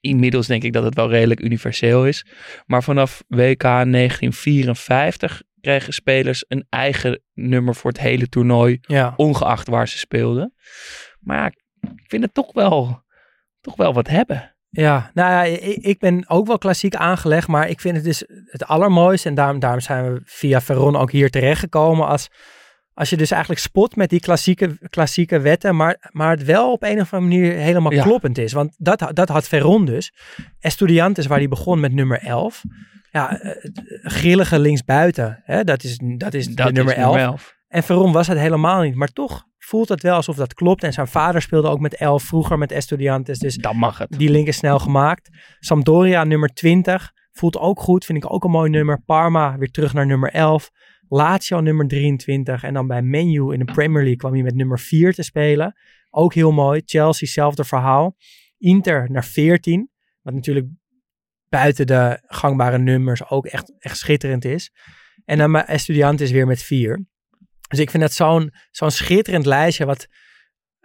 Inmiddels 0.00 0.46
denk 0.46 0.62
ik 0.62 0.72
dat 0.72 0.84
het 0.84 0.94
wel 0.94 1.10
redelijk 1.10 1.40
universeel 1.40 2.06
is. 2.06 2.26
Maar 2.66 2.82
vanaf 2.82 3.22
WK 3.28 3.62
1954 3.62 5.42
kregen 5.60 5.92
spelers 5.92 6.44
een 6.48 6.66
eigen 6.68 7.22
nummer 7.34 7.74
voor 7.74 7.90
het 7.90 8.00
hele 8.00 8.28
toernooi, 8.28 8.78
Ja. 8.80 9.12
ongeacht 9.16 9.68
waar 9.68 9.88
ze 9.88 9.98
speelden. 9.98 10.54
Maar 11.22 11.36
ja, 11.38 11.46
ik 11.80 12.04
vind 12.06 12.22
het 12.22 12.34
toch 12.34 12.52
wel, 12.52 13.02
toch 13.60 13.76
wel 13.76 13.92
wat 13.94 14.08
hebben. 14.08 14.54
Ja, 14.70 15.10
nou 15.14 15.30
ja, 15.30 15.60
ik, 15.80 15.98
ben 15.98 16.28
ook 16.28 16.46
wel 16.46 16.58
klassiek 16.58 16.94
aangelegd, 16.94 17.48
maar 17.48 17.68
ik 17.68 17.80
vind 17.80 17.94
het 17.96 18.04
dus 18.04 18.24
het 18.44 18.64
allermooiste. 18.64 19.28
En 19.28 19.34
daarom, 19.34 19.58
daarom 19.58 19.80
zijn 19.80 20.12
we 20.12 20.20
via 20.24 20.60
Veron 20.60 20.96
ook 20.96 21.10
hier 21.10 21.30
terechtgekomen. 21.30 22.06
Als, 22.06 22.28
als 22.94 23.10
je 23.10 23.16
dus 23.16 23.30
eigenlijk 23.30 23.60
spot 23.60 23.96
met 23.96 24.10
die 24.10 24.20
klassieke, 24.20 24.88
klassieke 24.88 25.40
wetten, 25.40 25.76
maar, 25.76 26.08
maar 26.10 26.30
het 26.30 26.44
wel 26.44 26.72
op 26.72 26.82
een 26.82 27.00
of 27.00 27.12
andere 27.12 27.40
manier 27.40 27.56
helemaal 27.56 27.92
Ja. 27.92 28.02
kloppend 28.02 28.38
is. 28.38 28.52
Want 28.52 28.74
dat, 28.78 29.10
dat 29.12 29.28
had 29.28 29.48
Veron 29.48 29.84
dus. 29.84 30.12
Estudiantes, 30.58 31.26
waar 31.26 31.38
die 31.38 31.48
begon 31.48 31.80
met 31.80 31.92
nummer 31.92 32.18
11. 32.18 32.62
Ja, 33.10 33.38
eh, 33.40 33.70
grillige 34.02 34.58
linksbuiten, 34.58 35.40
hè, 35.44 35.64
dat 35.64 35.82
is, 35.82 36.00
dat 36.16 36.34
is 36.34 36.46
Dat 36.48 36.66
de 36.66 36.72
nummer 36.72 36.94
is 36.94 37.00
11. 37.00 37.14
nummer 37.14 37.30
11. 37.30 37.54
En 37.68 37.82
Veron 37.82 38.12
was 38.12 38.26
het 38.26 38.38
helemaal 38.38 38.82
niet. 38.82 38.94
Maar 38.94 39.12
toch 39.12 39.44
voelt 39.64 39.88
het 39.88 40.02
wel 40.02 40.14
alsof 40.14 40.36
dat 40.36 40.54
klopt. 40.54 40.82
En 40.82 40.92
zijn 40.92 41.06
vader 41.06 41.42
speelde 41.42 41.68
ook 41.68 41.80
met 41.80 41.94
11, 41.94 42.22
vroeger 42.22 42.58
met 42.58 42.72
Estudiantes. 42.72 43.38
Dus 43.38 43.56
Dan 43.56 43.76
mag 43.76 43.98
het. 43.98 44.10
die 44.18 44.30
link 44.30 44.46
is 44.46 44.56
snel 44.56 44.78
gemaakt. 44.78 45.30
Sampdoria 45.58 46.24
nummer 46.24 46.48
20. 46.48 47.12
Voelt 47.32 47.58
ook 47.58 47.80
goed. 47.80 48.04
Vind 48.04 48.24
ik 48.24 48.32
ook 48.32 48.44
een 48.44 48.50
mooi 48.50 48.70
nummer. 48.70 49.02
Parma 49.02 49.58
weer 49.58 49.70
terug 49.70 49.92
naar 49.92 50.06
nummer 50.06 50.30
11. 50.30 50.70
Lazio 51.08 51.60
nummer 51.60 51.88
23. 51.88 52.62
En 52.62 52.74
dan 52.74 52.86
bij 52.86 53.02
Menu 53.02 53.52
in 53.52 53.58
de 53.58 53.72
Premier 53.72 54.00
League 54.02 54.16
kwam 54.16 54.32
hij 54.32 54.42
met 54.42 54.54
nummer 54.54 54.78
4 54.78 55.14
te 55.14 55.22
spelen. 55.22 55.76
Ook 56.10 56.34
heel 56.34 56.52
mooi. 56.52 56.82
Chelsea, 56.84 57.26
hetzelfde 57.26 57.64
verhaal. 57.64 58.16
Inter 58.58 59.10
naar 59.10 59.24
14. 59.24 59.90
Wat 60.22 60.34
natuurlijk 60.34 60.66
buiten 61.48 61.86
de 61.86 62.22
gangbare 62.26 62.78
nummers 62.78 63.28
ook 63.30 63.46
echt, 63.46 63.74
echt 63.78 63.98
schitterend 63.98 64.44
is. 64.44 64.70
En 65.24 65.38
dan 65.38 65.52
bij 65.52 65.64
Estudiantes 65.64 66.30
weer 66.30 66.46
met 66.46 66.62
4. 66.62 67.06
Dus 67.72 67.80
ik 67.80 67.90
vind 67.90 68.02
dat 68.02 68.12
zo'n 68.12 68.50
zo'n 68.70 68.90
schitterend 68.90 69.46
lijstje. 69.46 69.84
Wat, 69.84 70.06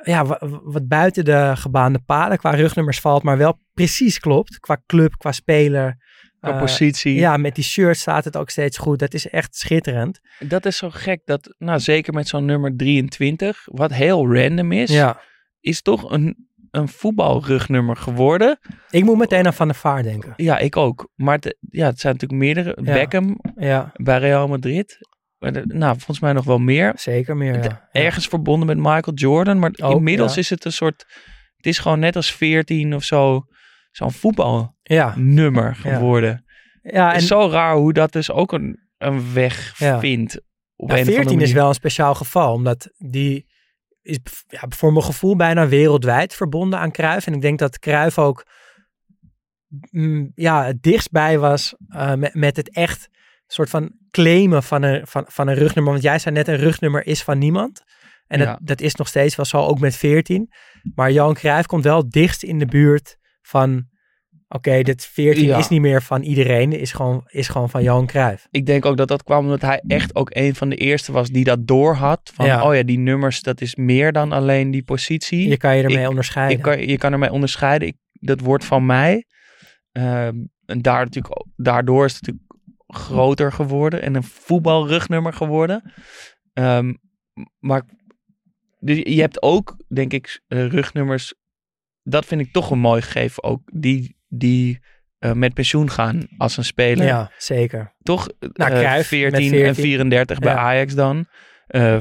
ja, 0.04 0.26
wa- 0.26 0.40
wat 0.64 0.88
buiten 0.88 1.26
de 1.26 1.52
gebaande 1.56 2.00
paden 2.06 2.38
qua 2.38 2.50
rugnummers 2.50 3.00
valt, 3.00 3.24
maar 3.24 3.38
wel 3.38 3.60
precies 3.74 4.20
klopt. 4.20 4.60
Qua 4.60 4.82
club, 4.86 5.18
qua 5.18 5.32
speler. 5.32 6.06
Qua 6.40 6.52
Eh, 6.54 6.60
positie. 6.60 7.14
Ja, 7.16 7.38
met 7.38 7.56
die 7.56 7.64
shirt 7.64 7.98
staat 7.98 8.24
het 8.26 8.38
ook 8.38 8.50
steeds 8.50 8.78
goed. 8.78 9.00
Dat 9.00 9.14
is 9.14 9.30
echt 9.30 9.56
schitterend. 9.56 10.20
Dat 10.40 10.66
is 10.66 10.78
zo 10.78 10.90
gek 10.90 11.22
dat, 11.26 11.56
nou 11.58 11.80
zeker 11.80 12.14
met 12.14 12.28
zo'n 12.28 12.46
nummer 12.46 12.76
23, 12.76 13.62
wat 13.72 13.94
heel 13.94 14.34
random 14.36 14.72
is, 14.72 14.92
Ja. 14.92 15.20
is 15.60 15.82
toch 15.82 16.12
een, 16.12 16.48
een 16.72 16.88
voetbalrugnummer 16.88 17.96
geworden. 17.96 18.60
Ik 18.90 19.04
moet 19.04 19.18
meteen 19.18 19.46
aan 19.46 19.54
Van 19.54 19.68
der 19.68 19.76
Vaart 19.76 20.04
denken. 20.04 20.34
Ja, 20.36 20.58
ik 20.58 20.78
ook. 20.78 21.10
Maar 21.16 21.36
het, 21.36 21.58
ja, 21.70 21.86
het 21.86 22.00
zijn 22.00 22.14
natuurlijk 22.14 22.42
meerdere. 22.42 22.78
Ja. 22.84 22.94
Beckham 22.94 23.40
Ja, 23.56 23.92
bij 23.96 24.20
Real 24.20 24.48
Madrid. 24.48 24.98
Nou, 25.40 25.96
volgens 25.96 26.20
mij 26.20 26.34
nog 26.34 26.46
wel 26.46 26.60
meer. 26.60 26.94
zeker 26.96 27.38
meer. 27.38 27.64
Ja. 27.64 27.88
Ergens 27.92 28.28
verbonden 28.28 28.68
met 28.68 28.78
Michael 28.78 29.14
Jordan. 29.16 29.60
Maar 29.60 29.72
Ook, 29.82 29.98
inmiddels 29.98 30.34
ja. 30.34 30.40
is 30.40 30.50
het 30.50 30.66
een 30.66 30.72
soort... 30.72 31.06
Het 31.56 31.66
is 31.66 31.80
gewoon 31.80 32.00
net 32.00 32.16
als 32.16 32.34
14 32.34 32.96
of 32.96 33.04
zo. 33.04 33.46
Zo'n 33.92 34.12
voetbalnummer 34.12 35.76
geworden. 35.76 36.46
Ja, 36.82 37.06
Het 37.06 37.16
en 37.16 37.22
is 37.22 37.28
zo 37.28 37.50
raar 37.50 37.76
hoe 37.76 37.94
dat 37.94 38.12
dus 38.12 38.32
ook 38.32 38.52
een, 38.52 38.80
een 38.98 39.34
weg 39.34 39.74
vindt. 39.76 40.42
Op 40.76 40.88
nou, 40.88 41.00
een 41.00 41.08
of 41.08 41.14
andere 41.14 41.30
14 41.30 41.42
is 41.42 41.52
wel 41.52 41.68
een 41.68 41.74
speciaal 41.74 42.16
geval, 42.16 42.54
omdat 42.54 42.90
die 42.98 43.46
is 44.02 44.20
ja, 44.48 44.64
voor 44.70 44.92
mijn 44.92 45.06
gevoel 45.06 45.36
bijna 45.36 45.68
wereldwijd 45.68 46.36
verbonden 46.36 46.80
aan 46.80 46.92
Cruijff. 46.92 47.28
En 47.28 47.34
ik 47.34 47.42
denk 47.42 47.60
dat 47.60 47.80
Cruijff 47.80 48.20
ook 48.20 48.46
mm, 49.90 50.32
ja, 50.36 50.66
het 50.66 50.84
dichtstbij 50.84 51.40
was 51.40 51.76
eh, 51.88 52.14
met, 52.14 52.34
met 52.34 52.56
het 52.56 52.76
echt 52.76 53.10
soort 53.48 53.70
van 53.70 53.92
claimen 54.12 54.64
van 54.64 54.84
een, 54.84 55.08
van, 55.08 55.26
van 55.28 55.48
een 55.48 55.56
rugnummer. 55.56 55.92
Want 55.94 56.04
jij 56.04 56.20
zei 56.20 56.36
net, 56.36 56.48
een 56.48 56.56
rugnummer 56.58 57.08
is 57.08 57.24
van 57.24 57.38
niemand. 57.38 57.82
En 58.28 58.40
dat, 58.40 58.48
Ja. 58.48 58.60
dat 58.62 58.82
is 58.82 58.96
nog 58.96 59.08
steeds 59.08 59.36
wel 59.36 59.46
zo, 59.46 59.58
ook 59.62 59.80
met 59.80 59.96
14. 59.96 60.50
Maar 60.96 61.12
Johan 61.12 61.34
Cruijff 61.34 61.68
komt 61.68 61.84
wel 61.84 62.10
dichtst 62.10 62.44
in 62.44 62.60
de 62.60 62.66
buurt 62.66 63.18
van... 63.42 63.96
Oké, 64.50 64.82
dit 64.82 65.06
14 65.06 65.46
Ja. 65.46 65.58
is 65.58 65.68
niet 65.68 65.82
meer 65.82 66.02
van 66.02 66.22
iedereen, 66.22 66.72
is 66.74 66.92
gewoon, 66.92 67.22
is 67.26 67.48
gewoon 67.48 67.70
van 67.70 67.84
Johan 67.84 68.06
Cruijff. 68.06 68.48
Ik 68.52 68.66
denk 68.66 68.86
ook 68.86 68.98
dat 68.98 69.08
dat 69.08 69.24
kwam 69.24 69.44
omdat 69.44 69.62
hij 69.62 69.84
echt 69.88 70.16
ook 70.16 70.30
een 70.34 70.56
van 70.56 70.70
de 70.70 70.76
eerste 70.76 71.12
was 71.12 71.30
die 71.30 71.44
dat 71.44 71.68
doorhad. 71.68 72.32
Van, 72.34 72.46
Ja. 72.46 72.64
oh 72.68 72.76
ja, 72.76 72.84
die 72.84 72.98
nummers, 73.00 73.42
dat 73.42 73.62
is 73.62 73.76
meer 73.76 74.12
dan 74.12 74.32
alleen 74.32 74.72
die 74.72 74.84
positie. 74.84 75.48
Je 75.50 75.58
kan 75.58 75.78
je 75.78 75.84
ermee 75.84 76.04
Ik- 76.04 76.10
onderscheiden. 76.10 76.58
Ik 76.58 76.64
kan, 76.64 76.88
je 76.88 76.98
kan 76.98 77.12
ermee 77.12 77.32
onderscheiden. 77.32 77.88
Ik, 77.88 77.96
dat 78.12 78.40
wordt 78.40 78.66
van 78.66 78.86
mij. 78.86 79.26
Ehm, 79.92 80.36
en 80.66 80.82
daar 80.82 81.04
natuurlijk, 81.04 81.46
daardoor 81.56 82.06
is 82.06 82.14
het 82.14 82.22
natuurlijk 82.22 82.47
groter 82.88 83.52
geworden. 83.52 84.02
En 84.02 84.16
een 84.16 84.24
voetbalrugnummer 84.24 85.34
geworden. 85.34 85.94
Ehm, 86.54 86.94
maar 87.60 87.82
dus 88.80 88.98
je 88.98 89.22
hebt 89.22 89.42
ook, 89.42 89.76
denk 89.88 90.14
ik, 90.14 90.42
eh, 90.48 90.68
rugnummers. 90.68 91.34
Dat 92.04 92.26
vind 92.26 92.42
ik 92.42 92.52
toch 92.52 92.72
een 92.72 92.80
mooi 92.80 93.02
gegeven 93.02 93.44
ook. 93.44 93.62
Die, 93.74 94.16
die 94.28 94.80
eh, 95.20 95.32
met 95.32 95.54
pensioen 95.54 95.90
gaan 95.90 96.28
als 96.38 96.58
een 96.58 96.64
speler. 96.64 97.06
Ja, 97.06 97.32
zeker. 97.38 97.94
Toch? 98.04 98.30
Nou, 98.40 98.72
Eh, 98.72 98.80
Cruijff 98.80 99.08
14, 99.08 99.32
met 99.32 99.42
en 99.42 99.58
14. 99.76 99.84
34 99.84 100.40
bij 100.40 100.54
Ja. 100.54 100.60
Ajax 100.60 100.94
dan. 100.96 101.26
Eh, 101.68 101.98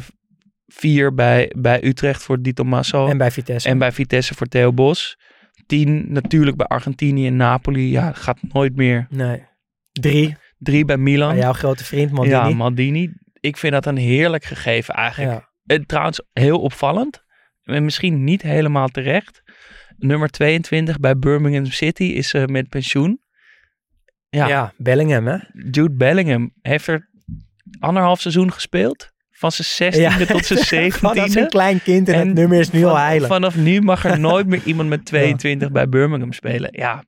vier 0.66 1.14
bij, 1.14 1.52
bij 1.57 1.85
Utrecht 1.85 2.23
voor 2.23 2.43
Di 2.43 2.52
Tommaso. 2.52 3.07
En 3.07 3.19
bij 3.19 3.31
Vitesse. 3.31 3.69
En 3.69 3.78
bij 3.78 3.93
Vitesse 3.93 4.35
voor 4.35 4.47
Theo 4.47 4.73
Bos. 4.73 5.19
10 5.66 6.12
natuurlijk 6.12 6.57
bij 6.57 6.66
Argentinië 6.66 7.26
en 7.26 7.37
Napoli. 7.37 7.90
Ja, 7.90 8.12
gaat 8.12 8.38
nooit 8.43 8.76
meer. 8.76 9.07
Nee. 9.11 9.45
Drie. 10.66 10.85
3 10.85 10.85
bij 10.85 10.96
Milan. 10.96 11.28
Bij 11.28 11.38
jouw 11.38 11.52
grote 11.52 11.85
vriend 11.85 12.11
Maldini. 12.11 12.37
Ja, 12.37 12.50
Maldini. 12.50 13.12
Ik 13.40 13.56
vind 13.56 13.73
dat 13.73 13.87
een 13.87 13.96
heerlijk 13.96 14.44
gegeven 14.44 14.94
eigenlijk. 14.94 15.32
Ja. 15.32 15.49
En 15.76 15.87
trouwens, 15.87 16.23
heel 16.32 16.61
opvallend. 16.61 17.25
En 17.62 17.85
misschien 17.85 18.25
niet 18.25 18.42
helemaal 18.42 18.88
terecht. 18.88 19.42
Nummer 19.96 20.28
22 20.28 20.99
bij 20.99 21.18
Birmingham 21.18 21.66
City 21.66 22.02
is 22.02 22.35
eh, 22.35 22.44
met 22.44 22.68
pensioen. 22.68 23.20
Ja. 24.28 24.49
Ja. 24.49 24.73
Bellingham, 24.76 25.26
hè? 25.26 25.37
Jude 25.52 25.94
Bellingham 25.94 26.52
heeft 26.62 26.87
er 26.87 27.11
anderhalf 27.78 28.20
seizoen 28.20 28.52
gespeeld. 28.52 29.14
Van 29.30 29.52
zijn 29.52 29.94
16e 29.94 30.26
tot 30.26 30.44
zijn 30.46 30.92
17e. 30.92 30.96
Vanaf 31.00 31.30
zijn 31.30 31.49
klein 31.49 31.82
kind 31.82 32.08
en, 32.08 32.14
En 32.14 32.26
het 32.26 32.37
nummer 32.37 32.58
is 32.58 32.70
nu 32.70 32.85
al 32.85 32.99
heilig. 32.99 33.28
Vanaf 33.28 33.56
nu 33.56 33.80
mag 33.80 34.04
er 34.04 34.20
nooit 34.20 34.46
meer 34.46 34.62
iemand 34.70 34.88
met 34.88 35.04
22 35.04 35.70
bij 35.70 35.88
Birmingham 35.88 36.32
spelen. 36.32 36.68
Ja, 36.73 37.04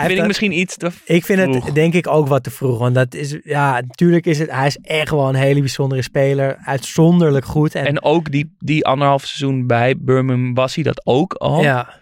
vind 0.00 0.10
ik 0.12 0.16
dat- 0.18 0.26
misschien 0.26 0.52
iets 0.58 0.76
te 0.76 0.90
ik 1.04 1.24
vind 1.24 1.40
vroeg. 1.40 1.64
het 1.64 1.74
denk 1.74 1.94
ik 1.94 2.06
ook 2.08 2.28
wat 2.28 2.42
te 2.42 2.50
vroeg. 2.50 2.78
Want 2.78 2.94
dat 2.94 3.14
is, 3.14 3.38
ja, 3.42 3.72
natuurlijk 3.80 4.26
is 4.26 4.38
het, 4.38 4.50
hij 4.50 4.66
is 4.66 4.76
echt 4.76 5.10
wel 5.10 5.28
een 5.28 5.34
hele 5.34 5.60
bijzondere 5.60 6.02
speler. 6.02 6.56
Uitzonderlijk 6.64 7.44
goed. 7.44 7.74
En, 7.74 7.86
En 7.86 8.02
ook 8.02 8.30
die, 8.30 8.54
die 8.58 8.84
anderhalf 8.86 9.24
seizoen 9.24 9.66
bij 9.66 9.96
Birmingham 9.98 10.54
was 10.54 10.74
hij 10.74 10.84
dat 10.84 11.06
ook 11.06 11.32
al. 11.34 11.62
ja, 11.62 12.00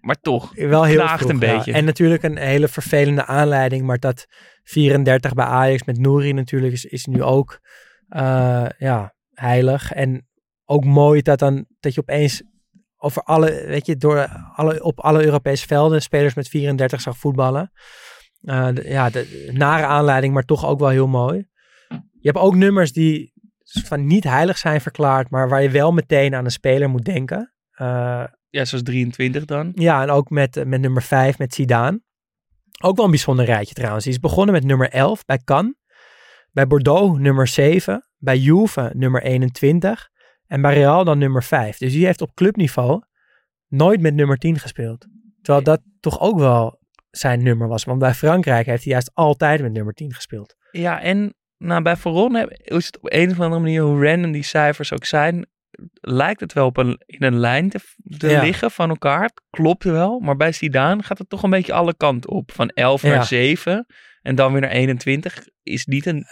Maar 0.00 0.16
toch, 0.20 0.52
wel 0.54 0.84
heel 0.84 1.06
vroeg, 1.08 1.28
een 1.30 1.38
ja. 1.38 1.54
beetje. 1.56 1.72
En 1.72 1.84
natuurlijk 1.84 2.22
een 2.22 2.36
hele 2.38 2.68
vervelende 2.68 3.26
aanleiding. 3.26 3.82
Maar 3.86 3.98
dat 3.98 4.26
34 4.62 5.32
bij 5.34 5.44
Ajax 5.44 5.84
met 5.84 5.98
Nouri 5.98 6.32
natuurlijk 6.32 6.72
is, 6.72 6.84
is 6.84 7.04
nu 7.04 7.22
ook 7.22 7.60
eh, 8.08 8.66
ja, 8.78 9.14
heilig. 9.30 9.92
En 9.92 10.26
ook 10.64 10.84
mooi 10.84 11.22
dat, 11.22 11.38
dan, 11.38 11.64
dat 11.80 11.94
je 11.94 12.00
opeens 12.00 12.42
over 13.04 13.22
alle, 13.22 13.64
weet 13.66 13.86
je, 13.86 13.96
door 13.96 14.28
alle, 14.54 14.82
op 14.82 15.00
alle 15.00 15.24
Europese 15.24 15.66
velden 15.66 16.02
spelers 16.02 16.34
met 16.34 16.48
34 16.48 17.00
zag 17.00 17.18
voetballen. 17.18 17.72
Eh, 18.42 18.68
de- 18.74 18.88
ja, 18.88 19.10
de, 19.10 19.50
nare 19.52 19.84
aanleiding, 19.86 20.34
maar 20.34 20.42
toch 20.42 20.66
ook 20.66 20.78
wel 20.78 20.88
heel 20.88 21.06
mooi. 21.06 21.46
Je 21.88 22.30
hebt 22.30 22.38
ook 22.38 22.54
nummers 22.54 22.92
die 22.92 23.32
van 23.64 24.06
niet 24.06 24.24
heilig 24.24 24.58
zijn 24.58 24.80
verklaard, 24.80 25.30
maar 25.30 25.48
waar 25.48 25.62
je 25.62 25.70
wel 25.70 25.92
meteen 25.92 26.34
aan 26.34 26.44
een 26.44 26.50
speler 26.50 26.88
moet 26.88 27.04
denken. 27.04 27.54
Eh, 27.70 28.24
ja, 28.50 28.64
zoals 28.64 28.84
23 28.84 29.44
dan. 29.44 29.72
ja, 29.74 30.02
en 30.02 30.10
ook 30.10 30.30
met, 30.30 30.56
eh, 30.56 30.64
met 30.64 30.80
nummer 30.80 31.02
5 31.02 31.38
met 31.38 31.54
Zidane. 31.54 32.02
Ook 32.82 32.96
wel 32.96 33.04
een 33.04 33.10
bijzonder 33.10 33.44
rijtje 33.44 33.74
trouwens. 33.74 34.04
Die 34.04 34.12
is 34.12 34.20
begonnen 34.20 34.54
met 34.54 34.64
nummer 34.64 34.88
11 34.88 35.24
bij 35.24 35.38
Cannes. 35.44 35.74
Bij 36.52 36.66
Bordeaux 36.66 37.18
nummer 37.18 37.46
7. 37.46 38.08
Bij 38.16 38.38
Juve 38.38 38.90
nummer 38.94 39.22
21. 39.22 40.08
En 40.46 40.60
bij 40.62 40.74
Real 40.74 41.04
dan 41.04 41.18
nummer 41.18 41.42
5. 41.42 41.78
Dus 41.78 41.92
die 41.92 42.06
heeft 42.06 42.20
op 42.20 42.34
clubniveau 42.34 43.02
nooit 43.68 44.00
met 44.00 44.14
nummer 44.14 44.36
10 44.38 44.58
gespeeld. 44.58 45.06
Terwijl 45.42 45.64
dat 45.64 45.80
toch 46.00 46.20
ook 46.20 46.38
wel 46.38 46.80
zijn 47.10 47.42
nummer 47.42 47.68
was. 47.68 47.84
Want 47.84 47.98
bij 47.98 48.14
Frankrijk 48.14 48.66
heeft 48.66 48.84
hij 48.84 48.92
juist 48.92 49.10
altijd 49.14 49.62
met 49.62 49.72
nummer 49.72 49.94
10 49.94 50.14
gespeeld. 50.14 50.56
Ja, 50.70 51.00
en 51.00 51.34
nou, 51.58 51.82
bij 51.82 51.96
Veron 51.96 52.36
is 52.50 52.86
het 52.86 52.96
op 52.98 53.12
een 53.12 53.30
of 53.30 53.40
andere 53.40 53.60
manier, 53.62 53.82
hoe 53.82 54.06
random 54.06 54.32
die 54.32 54.42
cijfers 54.42 54.92
ook 54.92 55.04
zijn, 55.04 55.46
lijkt 56.00 56.40
het 56.40 56.52
wel 56.52 56.66
op 56.66 56.76
een, 56.76 57.02
in 57.06 57.22
een 57.22 57.38
lijn 57.38 57.68
te, 57.68 57.78
te 58.18 58.28
Ja. 58.28 58.42
liggen 58.42 58.70
van 58.70 58.88
elkaar. 58.88 59.22
Het 59.22 59.40
klopt 59.50 59.84
wel, 59.84 60.18
maar 60.20 60.36
bij 60.36 60.52
Zidane 60.52 61.02
gaat 61.02 61.18
het 61.18 61.28
toch 61.28 61.42
een 61.42 61.50
beetje 61.50 61.72
alle 61.72 61.96
kanten 61.96 62.30
op. 62.30 62.52
Van 62.52 62.68
11 62.68 63.02
Ja. 63.02 63.08
naar 63.14 63.24
7 63.24 63.86
en 64.22 64.34
dan 64.34 64.52
weer 64.52 64.60
naar 64.60 64.70
21 64.70 65.46
is 65.62 65.86
niet 65.86 66.06
een... 66.06 66.26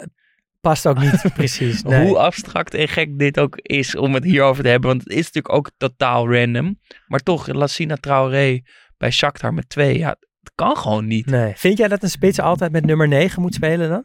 Past 0.63 0.87
ook 0.87 0.99
niet 0.99 1.23
precies. 1.35 1.83
Nee. 1.83 2.07
Hoe 2.07 2.19
abstract 2.19 2.75
en 2.75 2.89
gek 2.89 3.19
dit 3.19 3.39
ook 3.41 3.57
is 3.57 3.97
om 3.97 4.15
het 4.15 4.25
hierover 4.25 4.63
te 4.63 4.69
hebben. 4.69 4.89
Want 4.91 5.03
het 5.03 5.13
is 5.13 5.25
natuurlijk 5.25 5.55
ook 5.55 5.71
totaal 5.77 6.33
random. 6.35 6.79
Maar 7.07 7.21
toch, 7.21 7.47
Lassina 7.47 7.95
Traoré 7.97 8.61
bij 8.97 9.11
Shakhtar 9.11 9.55
met 9.55 9.69
2, 9.69 9.99
ja, 9.99 10.09
het 10.41 10.53
kan 10.55 10.77
gewoon 10.77 11.07
niet. 11.07 11.27
nee. 11.27 11.53
Vind 11.57 11.79
jij 11.79 11.89
dat 11.89 12.03
een 12.03 12.11
spits 12.11 12.41
altijd 12.41 12.73
met 12.73 12.85
nummer 12.85 13.09
9 13.09 13.43
moet 13.43 13.55
spelen 13.55 13.89
dan? 13.89 14.05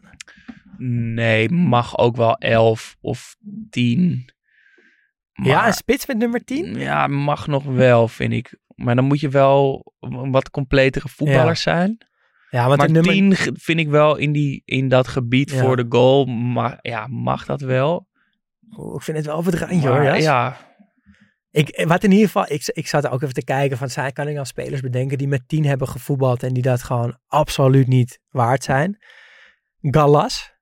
Nee, 1.14 1.48
mag 1.50 1.98
ook 1.98 2.16
wel 2.16 2.34
11 2.36 2.96
of 3.00 3.36
10. 3.70 4.32
Ja, 5.32 5.54
Maar- 5.56 5.66
een 5.66 5.72
spits 5.72 6.06
met 6.06 6.16
nummer 6.18 6.44
10? 6.44 6.74
Ja, 6.74 7.06
mag 7.06 7.46
nog 7.46 7.64
wel, 7.64 8.08
vind 8.08 8.32
ik. 8.32 8.58
Maar 8.74 8.94
dan 8.94 9.04
moet 9.04 9.20
je 9.20 9.28
wel 9.28 9.92
wat 10.30 10.50
completere 10.50 11.08
voetballers 11.08 11.62
zijn. 11.62 11.98
Ja, 12.50 12.66
want 12.66 12.78
maar 12.78 12.90
nummer 12.90 13.12
10 13.12 13.34
ge- 13.36 13.52
vind 13.54 13.78
ik 13.80 13.88
wel 13.88 14.16
in, 14.16 14.32
die, 14.32 14.62
in 14.64 14.88
dat 14.88 15.08
gebied 15.08 15.50
Ja. 15.50 15.60
voor 15.60 15.76
de 15.76 15.86
goal. 15.88 16.24
Maar 16.24 16.78
ja, 16.82 17.06
mag 17.06 17.44
dat 17.46 17.60
wel. 17.60 18.06
Oeh, 18.76 18.94
ik 18.94 19.02
vind 19.02 19.16
het 19.16 19.26
wel 19.26 19.36
over 19.36 19.52
het 19.52 19.60
randje 19.60 19.88
hoor. 19.88 20.02
Jas. 20.04 20.22
ja, 20.22 20.56
Ik, 21.50 21.84
wat 21.86 22.04
in 22.04 22.10
ieder 22.10 22.26
geval, 22.26 22.44
ik, 22.52 22.70
ik 22.72 22.86
zat 22.86 23.08
ook 23.08 23.22
even 23.22 23.34
te 23.34 23.44
kijken 23.44 23.76
van, 23.78 23.88
zijn, 23.90 24.12
kan 24.12 24.28
ik 24.28 24.34
dan 24.34 24.46
spelers 24.46 24.80
bedenken 24.80 25.18
die 25.18 25.28
met 25.28 25.48
10 25.48 25.64
hebben 25.64 25.88
gevoetbald 25.88 26.42
en 26.42 26.52
die 26.52 26.62
dat 26.62 26.82
gewoon 26.82 27.18
absoluut 27.26 27.86
niet 27.86 28.20
waard 28.28 28.64
zijn? 28.64 28.98
Gallas. 29.80 30.56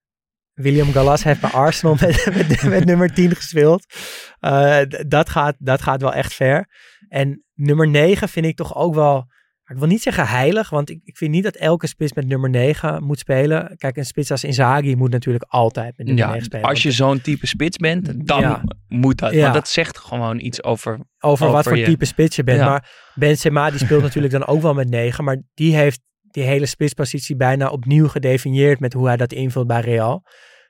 William 0.52 0.92
Gallas 0.92 1.24
heeft 1.24 1.40
bij 1.40 1.50
Arsenal 1.50 1.96
met, 2.00 2.26
met, 2.48 2.62
met 2.62 2.84
nummer 2.84 3.14
10 3.14 3.34
gespeeld. 3.34 3.84
Eh, 4.40 4.80
dat, 5.06 5.28
gaat, 5.30 5.54
dat 5.58 5.82
gaat 5.82 6.00
wel 6.02 6.12
echt 6.12 6.34
ver. 6.34 6.68
En 7.08 7.44
nummer 7.54 7.88
9 7.88 8.28
vind 8.28 8.46
ik 8.46 8.56
toch 8.56 8.74
ook 8.76 8.94
wel, 8.94 9.30
ik 9.68 9.76
wil 9.76 9.88
niet 9.88 10.02
zeggen 10.02 10.26
heilig, 10.26 10.70
want 10.70 10.90
ik, 10.90 11.00
ik 11.04 11.16
vind 11.16 11.30
niet 11.30 11.42
dat 11.42 11.54
elke 11.54 11.86
spits 11.86 12.12
met 12.12 12.26
nummer 12.26 12.50
9 12.50 13.04
moet 13.04 13.18
spelen. 13.18 13.74
Kijk, 13.76 13.96
een 13.96 14.04
spits 14.04 14.30
als 14.30 14.44
Inzaghi 14.44 14.94
moet 14.94 15.10
natuurlijk 15.10 15.44
altijd 15.48 15.96
met 15.96 16.06
nummer 16.06 16.24
ja 16.24 16.30
9 16.30 16.44
spelen. 16.44 16.68
als 16.68 16.82
je 16.82 16.90
zo'n 16.90 17.20
type 17.20 17.46
spits 17.46 17.76
bent, 17.76 18.26
dan 18.26 18.40
Ja. 18.40 18.62
moet 18.88 19.18
dat. 19.18 19.32
Ja. 19.32 19.40
Want 19.40 19.54
dat 19.54 19.68
zegt 19.68 19.98
gewoon 19.98 20.40
iets 20.40 20.62
over... 20.62 20.98
over, 21.20 21.50
wat 21.50 21.64
voor 21.64 21.76
je. 21.78 21.84
type 21.84 22.04
spits 22.04 22.36
je 22.36 22.44
bent. 22.44 22.60
Maar 22.60 22.90
Benzema 23.14 23.70
die 23.70 23.78
speelt 23.78 24.02
natuurlijk 24.02 24.32
dan 24.32 24.46
ook 24.46 24.62
wel 24.62 24.74
met 24.74 24.90
negen. 24.90 25.24
Maar 25.24 25.42
die 25.54 25.76
heeft 25.76 26.00
die 26.30 26.42
hele 26.44 26.66
spitspositie 26.66 27.36
bijna 27.36 27.68
opnieuw 27.68 28.08
gedefinieerd 28.08 28.80
met 28.80 28.92
hoe 28.92 29.06
hij 29.06 29.16
dat 29.16 29.32
invult 29.32 29.66
bij 29.66 29.80
Real. 29.80 30.24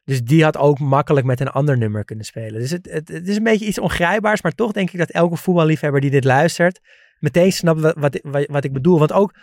Dus 0.04 0.22
die 0.22 0.44
had 0.44 0.56
ook 0.56 0.78
makkelijk 0.78 1.26
met 1.26 1.40
een 1.40 1.48
ander 1.48 1.78
nummer 1.78 2.04
kunnen 2.04 2.24
spelen. 2.24 2.60
Dus 2.60 2.70
het, 2.70 2.88
het, 2.90 3.08
het 3.08 3.28
is 3.28 3.36
een 3.36 3.42
beetje 3.42 3.66
iets 3.66 3.78
ongrijpbaars. 3.78 4.42
Maar 4.42 4.52
toch 4.52 4.72
denk 4.72 4.90
ik 4.90 4.98
dat 4.98 5.10
elke 5.10 5.36
voetballiefhebber 5.36 6.00
die 6.00 6.10
dit 6.10 6.24
luistert 6.24 6.80
meteen 7.18 7.52
snapt 7.52 7.80
wat, 7.80 7.94
wat, 7.98 8.20
wat, 8.22 8.46
wat 8.50 8.64
ik 8.64 8.72
bedoel. 8.72 8.98
Want 8.98 9.12
ook, 9.12 9.34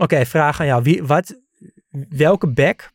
oké, 0.00 0.26
vraag 0.26 0.60
aan 0.60 0.66
jou. 0.66 0.82
Wie, 0.82 1.02
wat, 1.02 1.40
welke 2.08 2.48
back 2.52 2.90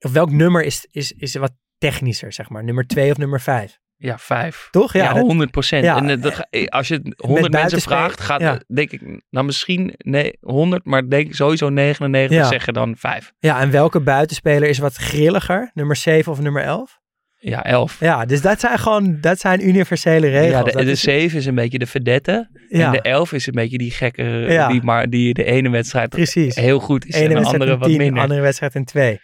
of 0.00 0.12
welk 0.12 0.30
nummer 0.30 0.62
is, 0.64 0.86
is, 0.90 1.12
is 1.12 1.34
wat 1.34 1.52
technischer, 1.78 2.32
zeg 2.32 2.48
maar? 2.48 2.64
Nummer 2.64 2.86
twee 2.86 3.10
of 3.10 3.16
nummer 3.18 3.40
vijf? 3.40 3.78
Ja, 3.96 4.18
vijf. 4.18 4.68
Toch? 4.70 4.92
Ja, 4.92 5.12
dat- 5.12 5.22
100 5.22 5.50
procent. 5.50 5.84
ja, 5.84 5.96
en 5.96 6.10
eh, 6.10 6.22
dat 6.22 6.34
ga- 6.34 6.46
als 6.66 6.88
je 6.88 6.94
het 6.94 7.14
100 7.16 7.52
mensen 7.52 7.80
vraagt, 7.80 8.20
gaat 8.20 8.40
ja. 8.40 8.54
eh, 8.54 8.60
denk 8.74 8.90
ik, 8.90 9.22
nou 9.30 9.46
misschien 9.46 9.94
nee, 9.96 10.36
100, 10.40 10.84
maar 10.84 11.08
denk 11.08 11.34
sowieso 11.34 11.68
99 11.68 12.36
Ja. 12.36 12.44
zeggen 12.44 12.72
dan 12.72 12.96
5. 12.96 13.32
Ja, 13.38 13.60
en 13.60 13.70
welke 13.70 14.00
buitenspeler 14.00 14.68
is 14.68 14.78
wat 14.78 14.94
grilliger? 14.94 15.70
Nummer 15.74 15.96
7 15.96 16.32
of 16.32 16.40
nummer 16.40 16.62
11? 16.62 16.98
Ja, 17.40 17.64
11. 17.64 18.00
Ja, 18.00 18.24
dus 18.24 18.40
dat 18.40 18.60
zijn 18.60 18.78
gewoon 18.78 19.18
dat 19.20 19.38
zijn 19.38 19.68
universele 19.68 20.28
regels. 20.28 20.50
Ja, 20.72 20.78
de, 20.78 20.84
de 20.84 20.90
is- 20.90 21.00
7 21.00 21.38
is 21.38 21.46
een 21.46 21.54
beetje 21.54 21.78
de 21.78 21.86
verdette. 21.86 22.48
ja, 22.68 22.86
En 22.86 22.92
de 22.92 23.00
11 23.02 23.32
is 23.32 23.46
een 23.46 23.52
beetje 23.54 23.78
die 23.78 23.90
gekke, 23.90 24.22
Ja. 24.48 24.68
die, 24.68 24.82
maar 24.82 25.10
die 25.10 25.34
de 25.34 25.44
ene 25.44 25.70
wedstrijd 25.70 26.08
precies. 26.08 26.54
heel 26.56 26.80
goed 26.80 27.06
is 27.06 27.14
Ene 27.14 27.34
en 27.34 27.42
de 27.42 27.48
andere 27.48 27.76
wat 27.78 27.88
10, 27.88 27.98
minder. 27.98 28.22
andere 28.22 28.40
wedstrijd 28.40 28.74
een 28.74 28.84
2. 28.84 29.20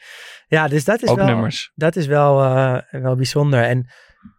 Ja, 0.47 0.69
dus 0.69 0.85
dat 0.85 1.03
is 1.03 1.09
Ook 1.09 1.17
wel, 1.17 1.27
nummers. 1.27 1.71
Dat 1.75 1.97
is 1.97 2.07
wel, 2.07 2.43
eh, 2.43 2.77
wel 2.91 3.17
bijzonder. 3.17 3.63
En, 3.63 3.87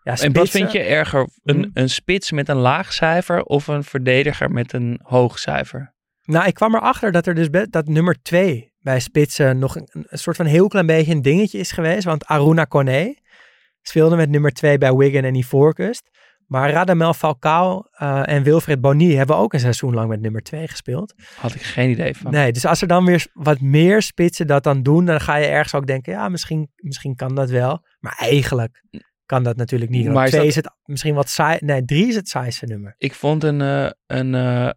ja, 0.03 0.15
En 0.21 0.33
wat 0.33 0.49
vind 0.49 0.71
je 0.71 0.79
erger? 0.79 1.27
Een, 1.43 1.57
Hm? 1.63 1.69
een 1.73 1.89
spits 1.89 2.31
met 2.31 2.49
een 2.49 2.55
laag 2.57 2.93
cijfer 2.93 3.41
of 3.43 3.67
een 3.67 3.83
verdediger 3.83 4.51
met 4.51 4.73
een 4.73 4.99
hoog 5.03 5.39
cijfer? 5.39 5.93
Nou, 6.23 6.47
ik 6.47 6.53
kwam 6.53 6.75
erachter 6.75 7.11
dat 7.11 7.27
er 7.27 7.35
dus 7.35 7.47
dat 7.69 7.87
nummer 7.87 8.15
2 8.21 8.73
bij 8.79 8.99
spitsen 8.99 9.59
nog 9.59 9.75
een, 9.75 9.87
een 9.91 10.17
soort 10.19 10.35
van 10.35 10.45
heel 10.45 10.67
klein 10.67 10.85
beetje 10.85 11.11
een 11.11 11.21
dingetje 11.21 11.57
is 11.59 11.71
geweest. 11.71 12.03
Want 12.03 12.25
Aruna 12.25 12.63
Kone 12.63 13.23
speelde 13.87 14.15
met 14.15 14.29
nummer 14.29 14.51
2 14.51 14.77
bij 14.77 14.93
Wigan 14.93 15.23
en 15.23 15.35
Ivoorkust. 15.35 16.09
Maar 16.47 16.71
Radamel 16.71 17.13
Falcao 17.13 17.83
eh, 17.91 18.21
en 18.27 18.43
Wilfred 18.43 18.81
Boni 18.81 19.15
hebben 19.15 19.37
ook 19.37 19.53
een 19.53 19.59
seizoen 19.59 19.93
lang 19.93 20.09
met 20.09 20.21
nummer 20.21 20.41
2 20.41 20.67
gespeeld. 20.67 21.13
Had 21.35 21.55
ik 21.55 21.61
geen 21.61 21.89
idee 21.89 22.15
van. 22.17 22.31
Nee, 22.31 22.51
dus 22.51 22.65
als 22.65 22.81
er 22.81 22.87
dan 22.87 23.05
weer 23.05 23.27
wat 23.33 23.61
meer 23.61 24.01
spitsen 24.01 24.47
dat 24.47 24.63
dan 24.63 24.83
doen, 24.83 25.05
dan 25.05 25.21
ga 25.21 25.35
je 25.35 25.45
ergens 25.47 25.73
ook 25.73 25.87
denken, 25.87 26.13
ja, 26.13 26.29
misschien, 26.29 26.69
misschien 26.75 27.15
kan 27.15 27.35
dat 27.35 27.49
wel. 27.49 27.85
Maar 27.99 28.15
eigenlijk 28.19 28.83
kan 29.25 29.43
dat 29.43 29.55
natuurlijk 29.55 29.91
niet. 29.91 30.07
Maar 30.07 30.23
is 30.23 30.29
twee 30.29 30.41
dat- 30.41 30.49
is 30.49 30.55
het 30.55 30.71
misschien 30.83 31.15
wat 31.15 31.29
saai, 31.29 31.57
nee, 31.61 31.85
drie 31.85 32.07
is 32.07 32.15
het 32.15 32.27
saaiste 32.29 32.65
nummer. 32.65 32.95
Ik 32.97 33.13
vond 33.13 33.43
een, 33.43 33.61
eh, 33.61 33.89
een, 34.05 34.35
eh, 34.35 34.69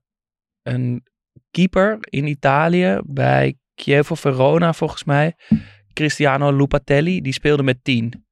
een 0.62 1.06
keeper 1.50 1.96
in 2.00 2.26
Italië 2.26 3.00
bij 3.04 3.56
Chievo 3.74 4.14
Verona 4.14 4.72
volgens 4.72 5.04
mij. 5.04 5.36
Cristiano 5.92 6.56
Lupatelli, 6.56 7.20
die 7.20 7.32
speelde 7.32 7.62
met 7.62 7.78
10. 7.84 8.26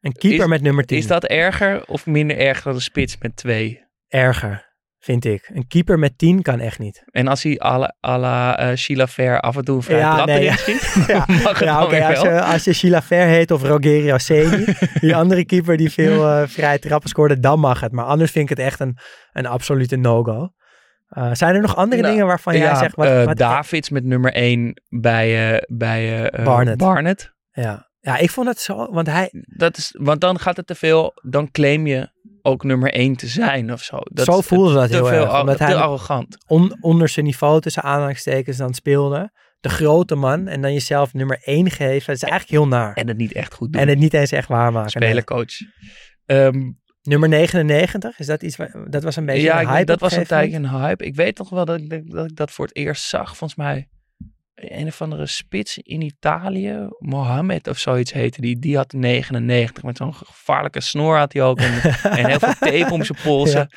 Een 0.00 0.12
keeper 0.12 0.44
Is- 0.44 0.50
met 0.50 0.62
nummer 0.62 0.84
10. 0.84 0.98
Is 0.98 1.06
dat 1.06 1.24
erger 1.24 1.84
of 1.86 2.06
minder 2.06 2.38
erg 2.38 2.62
dan 2.62 2.74
een 2.74 2.80
spits 2.80 3.16
met 3.20 3.36
2? 3.36 3.84
erger, 4.08 4.74
vind 4.98 5.24
ik. 5.24 5.50
Een 5.54 5.66
keeper 5.66 5.98
met 5.98 6.18
10 6.18 6.42
kan 6.42 6.60
echt 6.60 6.78
niet. 6.78 7.02
En 7.10 7.28
als 7.28 7.42
hij 7.42 7.60
à 7.64 7.78
la, 7.78 7.94
à 8.06 8.18
la 8.18 8.76
Sheila 8.76 9.06
Fair 9.06 9.40
af 9.40 9.56
en 9.56 9.64
toe 9.64 9.76
een 9.76 9.82
vrije 9.82 10.00
Ja, 10.00 10.14
trap 10.14 10.26
nee, 10.26 10.42
ja. 10.42 10.56
schiet, 10.56 10.94
Ja, 11.08 11.24
mag 11.42 11.60
Ja, 11.64 11.88
weer 11.88 12.04
als, 12.04 12.20
je, 12.20 12.42
als 12.42 12.64
je 12.64 12.72
Sheila 12.72 13.02
Ver 13.02 13.26
heet 13.26 13.50
of 13.50 13.62
Rogerio 13.62 14.18
Seni, 14.18 14.64
die 15.00 15.16
andere 15.16 15.44
keeper 15.44 15.76
die 15.76 15.90
veel 15.90 16.28
eh, 16.28 16.42
vrije 16.48 16.78
trappen 16.78 17.08
scoorde, 17.08 17.40
dan 17.40 17.60
mag 17.60 17.80
het. 17.80 17.92
Maar 17.92 18.04
anders 18.04 18.30
vind 18.30 18.50
ik 18.50 18.56
het 18.56 18.66
echt 18.66 18.80
een, 18.80 18.98
een 19.32 19.46
absolute 19.46 19.96
no-go. 19.96 20.48
Eh, 21.06 21.30
zijn 21.32 21.54
er 21.54 21.60
nog 21.60 21.76
andere 21.76 22.00
Nou, 22.02 22.12
dingen 22.12 22.28
waarvan 22.28 22.58
jij 22.58 22.74
zegt... 22.74 22.94
Wat, 22.94 23.06
eh, 23.06 23.24
wat, 23.24 23.36
Davids 23.36 23.90
met 23.90 24.04
nummer 24.04 24.32
1 24.32 24.82
bij, 24.88 25.62
bij 25.68 26.32
Barnett. 26.44 26.78
Barnett. 26.78 27.32
ja. 27.50 27.85
Ja, 28.06 28.16
ik 28.16 28.30
vond 28.30 28.48
het 28.48 28.60
zo, 28.60 28.92
want 28.92 29.06
hij, 29.06 29.28
Dat 29.56 29.76
is, 29.76 29.94
want 29.98 30.20
dan 30.20 30.38
gaat 30.38 30.56
het 30.56 30.66
te 30.66 30.74
veel, 30.74 31.12
dan 31.22 31.50
claim 31.50 31.86
je 31.86 32.10
ook 32.42 32.64
nummer 32.64 32.92
1 32.92 33.16
te 33.16 33.26
zijn 33.26 33.72
of 33.72 33.82
zo. 33.82 33.98
Dat 34.02 34.24
zo 34.24 34.40
voelde 34.40 34.74
dat 34.74 34.90
heel 34.90 35.06
veel, 35.06 35.22
erg. 35.22 35.40
Omdat 35.40 35.58
hij 35.58 35.74
arrogant. 35.74 36.36
on- 36.46 36.76
onder 36.80 37.08
zijn 37.08 37.24
niveau 37.26 37.60
tussen 37.60 37.82
aanhalingstekens 37.82 38.56
dan 38.56 38.74
speelde. 38.74 39.30
De 39.60 39.68
grote 39.68 40.14
man 40.14 40.46
en 40.46 40.60
dan 40.60 40.72
jezelf 40.72 41.14
nummer 41.14 41.38
1 41.44 41.70
geven. 41.70 42.06
Dat 42.06 42.14
is 42.16 42.22
eigenlijk 42.22 42.50
heel 42.50 42.66
naar. 42.68 42.94
En 42.94 43.08
het 43.08 43.16
niet 43.16 43.32
echt 43.32 43.54
goed 43.54 43.72
doen. 43.72 43.82
En 43.82 43.88
het 43.88 43.98
niet 43.98 44.14
eens 44.14 44.32
echt 44.32 44.48
waarmaken. 44.48 44.90
Spelercoach. 44.90 45.52
Ehm, 46.26 46.70
Nummer 47.02 47.28
99, 47.28 48.18
is 48.18 48.26
dat 48.26 48.42
iets, 48.42 48.56
waar- 48.56 48.86
dat 48.90 49.02
was 49.02 49.16
een 49.16 49.26
beetje 49.26 49.42
ja, 49.42 49.60
een 49.60 49.68
hype 49.68 49.84
dat 49.84 49.94
op 49.94 50.00
was 50.00 50.12
een 50.16 50.24
tijdje 50.26 50.56
een 50.56 50.68
hype. 50.68 51.04
Ik 51.04 51.14
weet 51.14 51.38
nog 51.38 51.50
wel 51.50 51.64
dat 51.64 51.78
ik, 51.80 51.90
dat, 51.90 52.00
dat 52.06 52.30
ik 52.30 52.36
dat 52.36 52.50
voor 52.50 52.64
het 52.66 52.76
eerst 52.76 53.02
zag. 53.08 53.26
Volgens 53.36 53.54
mij 53.58 53.88
een 54.56 54.86
of 54.86 55.02
andere 55.02 55.26
spits 55.26 55.78
in 55.78 56.00
Italië. 56.00 56.88
Mohammed 56.98 57.68
of 57.68 57.78
zoiets 57.78 58.12
heette 58.12 58.40
die. 58.40 58.58
Die 58.58 58.76
had 58.76 58.92
99. 58.92 59.82
Met 59.82 59.96
zo'n 59.96 60.14
gevaarlijke 60.14 60.80
snor 60.80 61.16
had 61.16 61.32
hij 61.32 61.42
ook. 61.42 61.58
En, 61.58 61.80
en 62.18 62.26
heel 62.26 62.38
veel 62.38 62.54
tape 62.54 62.92
om 62.92 63.04
zijn 63.04 63.18
polsen. 63.22 63.68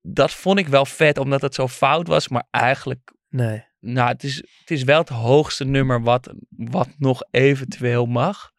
Dat 0.00 0.30
vond 0.32 0.58
ik 0.58 0.68
wel 0.68 0.86
vet, 0.86 1.18
omdat 1.18 1.42
het 1.42 1.54
zo 1.54 1.68
fout 1.68 2.06
was. 2.06 2.28
Maar 2.28 2.46
eigenlijk, 2.50 3.12
Nee. 3.28 3.64
nou, 3.80 4.08
het 4.08 4.22
is, 4.24 4.36
het 4.36 4.70
is 4.70 4.82
wel 4.82 4.98
het 4.98 5.08
hoogste 5.08 5.64
nummer 5.64 6.02
wat, 6.02 6.34
wat 6.48 6.88
nog 6.98 7.22
eventueel 7.30 8.06
mag. 8.06 8.50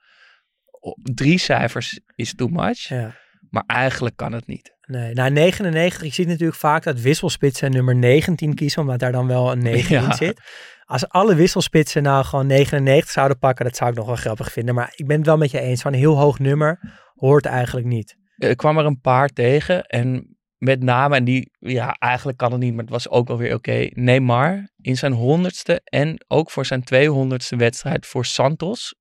Drie 1.01 1.37
cijfers 1.37 1.99
is 2.15 2.35
too 2.35 2.47
much. 2.47 2.79
Ja. 2.87 3.15
Maar 3.49 3.63
eigenlijk 3.67 4.15
kan 4.15 4.31
het 4.31 4.47
niet. 4.47 4.72
Nee, 4.87 5.13
nou 5.13 5.31
99, 5.31 6.03
je 6.03 6.13
ziet 6.13 6.27
natuurlijk 6.27 6.59
vaak 6.59 6.83
dat 6.83 6.99
wisselspitsen 6.99 7.71
nummer 7.71 7.95
19 7.95 8.53
kiezen, 8.55 8.81
omdat 8.81 8.99
daar 8.99 9.11
dan 9.11 9.27
wel 9.27 9.51
een 9.51 9.63
9 9.63 9.95
Ja. 9.95 10.05
in 10.05 10.13
zit. 10.13 10.41
Als 10.85 11.07
alle 11.07 11.35
wisselspitsen 11.35 12.03
nou 12.03 12.25
gewoon 12.25 12.47
99 12.47 13.11
zouden 13.11 13.37
pakken, 13.39 13.65
dat 13.65 13.75
zou 13.75 13.89
ik 13.89 13.95
nog 13.95 14.05
wel 14.05 14.15
grappig 14.15 14.51
vinden. 14.51 14.75
Maar 14.75 14.93
ik 14.95 15.07
ben 15.07 15.17
het 15.17 15.25
wel 15.25 15.37
met 15.37 15.51
je 15.51 15.59
eens, 15.59 15.81
van 15.81 15.93
een 15.93 15.99
heel 15.99 16.17
hoog 16.17 16.39
nummer 16.39 16.79
hoort 17.15 17.45
eigenlijk 17.45 17.87
niet. 17.87 18.15
Ik 18.37 18.57
kwam 18.57 18.77
er 18.77 18.85
een 18.85 19.01
paar 19.01 19.29
tegen 19.29 19.83
en 19.83 20.37
met 20.57 20.83
name, 20.83 21.15
en 21.15 21.23
die, 21.23 21.51
ja, 21.59 21.91
eigenlijk 21.91 22.37
kan 22.37 22.51
het 22.51 22.59
niet, 22.61 22.73
maar 22.73 22.83
het 22.83 22.93
was 22.93 23.09
ook 23.09 23.27
wel 23.27 23.37
weer 23.37 23.53
oké. 23.53 23.87
Neymar 23.89 24.69
in 24.81 24.97
zijn 24.97 25.13
honderdste 25.13 25.81
en 25.83 26.25
ook 26.27 26.51
voor 26.51 26.65
zijn 26.65 26.83
tweehonderdste 26.83 27.55
wedstrijd 27.55 28.05
voor 28.05 28.25
Santos 28.25 28.95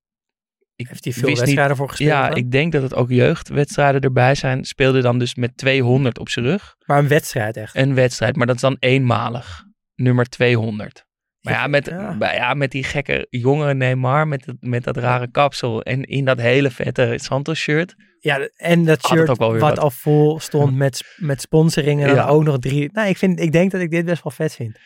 ik 0.76 0.88
Heeft 0.88 1.04
hij 1.04 1.12
veel 1.12 1.26
wedstrijden 1.26 1.68
niet, 1.68 1.76
voor 1.76 1.88
gespeeld? 1.88 2.10
Ja, 2.10 2.28
dan? 2.28 2.36
ik 2.36 2.50
denk 2.50 2.72
dat 2.72 2.82
het 2.82 2.94
ook 2.94 3.10
jeugdwedstrijden 3.10 4.00
erbij 4.00 4.34
zijn. 4.34 4.64
Speelde 4.64 5.00
dan 5.00 5.18
dus 5.18 5.34
met 5.34 5.56
200 5.56 6.18
op 6.18 6.28
zijn 6.28 6.44
rug. 6.44 6.74
Maar 6.86 6.98
een 6.98 7.08
wedstrijd 7.08 7.56
echt. 7.56 7.76
Een 7.76 7.94
wedstrijd, 7.94 8.36
maar 8.36 8.46
dat 8.46 8.54
is 8.56 8.62
dan 8.62 8.76
eenmalig. 8.78 9.64
Nummer 9.94 10.24
200. 10.28 11.04
Maar 11.40 11.52
ja, 11.52 11.66
met, 11.66 11.86
Ja. 11.86 12.12
maar 12.12 12.34
ja, 12.34 12.54
met 12.54 12.70
die 12.70 12.84
gekke 12.84 13.26
jongere 13.30 13.74
Neymar, 13.74 14.28
met, 14.28 14.46
het- 14.46 14.56
met 14.60 14.84
dat 14.84 14.96
rare 14.96 15.30
kapsel 15.30 15.82
en 15.82 16.02
in 16.04 16.24
dat 16.24 16.40
hele 16.40 16.70
vette 16.70 17.14
Santos 17.16 17.58
shirt. 17.58 17.94
Ja, 18.20 18.48
en 18.56 18.84
dat 18.84 19.06
shirt 19.06 19.28
ook 19.28 19.36
wat, 19.38 19.60
wat. 19.60 19.78
al 19.78 19.90
vol 19.90 20.40
stond 20.40 20.76
met, 20.76 21.02
met 21.16 21.40
sponsoring 21.40 22.02
en 22.02 22.14
Ja. 22.14 22.26
ook 22.26 22.42
nog 22.44 22.58
drie. 22.58 22.88
Nou, 22.92 23.08
ik, 23.08 23.16
vind, 23.16 23.40
ik 23.40 23.52
denk 23.52 23.70
dat 23.70 23.80
ik 23.80 23.90
dit 23.90 24.04
best 24.04 24.22
wel 24.22 24.32
vet 24.32 24.54
vind. 24.54 24.78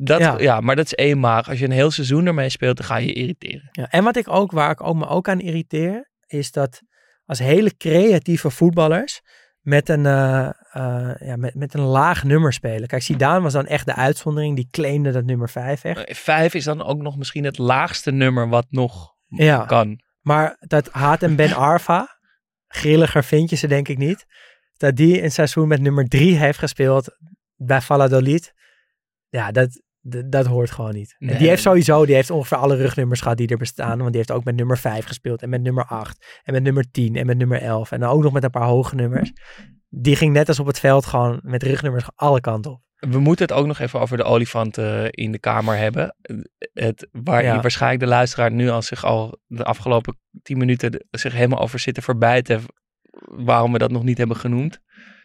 Dat, 0.00 0.18
Ja. 0.20 0.38
ja. 0.38 0.60
maar 0.60 0.76
dat 0.76 0.84
is 0.84 0.94
eenmalig. 0.96 1.48
Als 1.48 1.58
je 1.58 1.64
een 1.64 1.70
heel 1.70 1.90
seizoen 1.90 2.26
ermee 2.26 2.48
speelt, 2.48 2.76
dan 2.76 2.86
ga 2.86 2.96
je 2.96 3.06
je 3.06 3.12
irriteren. 3.12 3.68
Ja, 3.72 3.88
en 3.90 4.04
wat 4.04 4.16
ik 4.16 4.28
ook, 4.28 4.50
waar 4.52 4.70
ik 4.70 4.82
ook 4.82 4.96
me 4.96 5.06
ook 5.08 5.28
aan 5.28 5.40
irriteer, 5.40 6.10
is 6.26 6.52
dat 6.52 6.82
als 7.24 7.38
hele 7.38 7.76
creatieve 7.76 8.50
voetballers 8.50 9.20
met 9.60 9.88
een, 9.88 10.06
eh, 10.06 10.48
eh, 10.72 11.14
ja, 11.18 11.36
met, 11.36 11.54
met 11.54 11.74
een 11.74 11.80
laag 11.80 12.24
nummer 12.24 12.52
spelen. 12.52 12.88
Kijk, 12.88 13.02
Zidane 13.02 13.40
was 13.40 13.52
dan 13.52 13.66
echt 13.66 13.86
de 13.86 13.94
uitzondering. 13.94 14.56
Die 14.56 14.68
claimde 14.70 15.10
dat 15.10 15.24
nummer 15.24 15.48
5 15.48 15.84
echt. 15.84 16.04
Eh, 16.04 16.14
Vijf 16.14 16.54
is 16.54 16.64
dan 16.64 16.82
ook 16.82 16.98
nog 16.98 17.16
misschien 17.16 17.44
het 17.44 17.58
laagste 17.58 18.10
nummer 18.10 18.48
wat 18.48 18.66
nog 18.70 19.14
Ja. 19.26 19.64
kan. 19.64 20.00
Maar 20.20 20.56
dat 20.60 20.88
Hatem 20.90 21.36
Ben 21.36 21.52
Arfa, 21.52 22.18
grilliger 22.66 23.24
vind 23.24 23.50
je 23.50 23.56
ze 23.56 23.66
denk 23.66 23.88
ik 23.88 23.98
niet. 23.98 24.26
Dat 24.76 24.96
die 24.96 25.22
een 25.22 25.32
seizoen 25.32 25.68
met 25.68 25.80
nummer 25.80 26.08
3 26.08 26.36
heeft 26.36 26.58
gespeeld 26.58 27.16
bij 27.56 27.80
Valladolid. 27.80 28.52
Ja, 29.28 29.50
dat, 29.52 29.82
dat, 30.00 30.46
hoort 30.46 30.70
gewoon 30.70 30.94
niet. 30.94 31.16
En. 31.18 31.38
Die 31.38 31.48
heeft 31.48 31.62
sowieso, 31.62 32.06
die 32.06 32.14
heeft 32.14 32.30
ongeveer 32.30 32.56
alle 32.58 32.76
rugnummers 32.76 33.20
gehad 33.20 33.36
die 33.36 33.48
er 33.48 33.56
bestaan. 33.56 33.98
Want 33.98 34.08
die 34.08 34.16
heeft 34.16 34.30
ook 34.32 34.44
met 34.44 34.56
nummer 34.56 34.78
5 34.78 35.04
gespeeld 35.06 35.42
en 35.42 35.48
met 35.48 35.62
nummer 35.62 35.84
8 35.84 36.40
en 36.42 36.52
met 36.52 36.62
nummer 36.62 36.90
10 36.90 37.16
en 37.16 37.26
met 37.26 37.38
nummer 37.38 37.60
11. 37.62 37.92
En 37.92 38.00
dan 38.00 38.10
ook 38.10 38.22
nog 38.22 38.32
met 38.32 38.44
een 38.44 38.50
paar 38.50 38.66
hoge 38.66 38.94
nummers. 38.94 39.32
Die 39.88 40.16
ging 40.16 40.32
net 40.32 40.48
als 40.48 40.58
op 40.60 40.66
het 40.66 40.78
veld 40.80 41.06
gewoon 41.06 41.40
met 41.42 41.62
rugnummers 41.62 42.04
alle 42.14 42.40
kanten 42.40 42.70
op. 42.70 42.80
We 42.98 43.18
moeten 43.18 43.46
het 43.46 43.54
ook 43.56 43.66
nog 43.66 43.78
even 43.78 44.00
over 44.00 44.16
de 44.16 44.22
olifant 44.22 44.78
eh, 44.78 45.04
in 45.10 45.32
de 45.32 45.38
kamer 45.38 45.76
hebben. 45.76 46.16
Het, 46.72 47.08
waar 47.12 47.42
Ja. 47.42 47.54
je 47.54 47.60
waarschijnlijk 47.60 48.00
de 48.02 48.08
luisteraar 48.08 48.52
nu 48.52 48.68
al 48.68 48.82
zich 48.82 49.04
al 49.04 49.38
de 49.46 49.64
afgelopen 49.64 50.18
tien 50.42 50.58
minuten 50.58 50.92
de- 50.92 51.06
zich 51.10 51.32
helemaal 51.32 51.60
over 51.60 51.78
zitten 51.78 52.02
verbijten. 52.02 52.60
Waarom 53.24 53.72
we 53.72 53.78
dat 53.78 53.90
nog 53.90 54.02
niet 54.02 54.18
hebben 54.18 54.36
genoemd. 54.36 54.78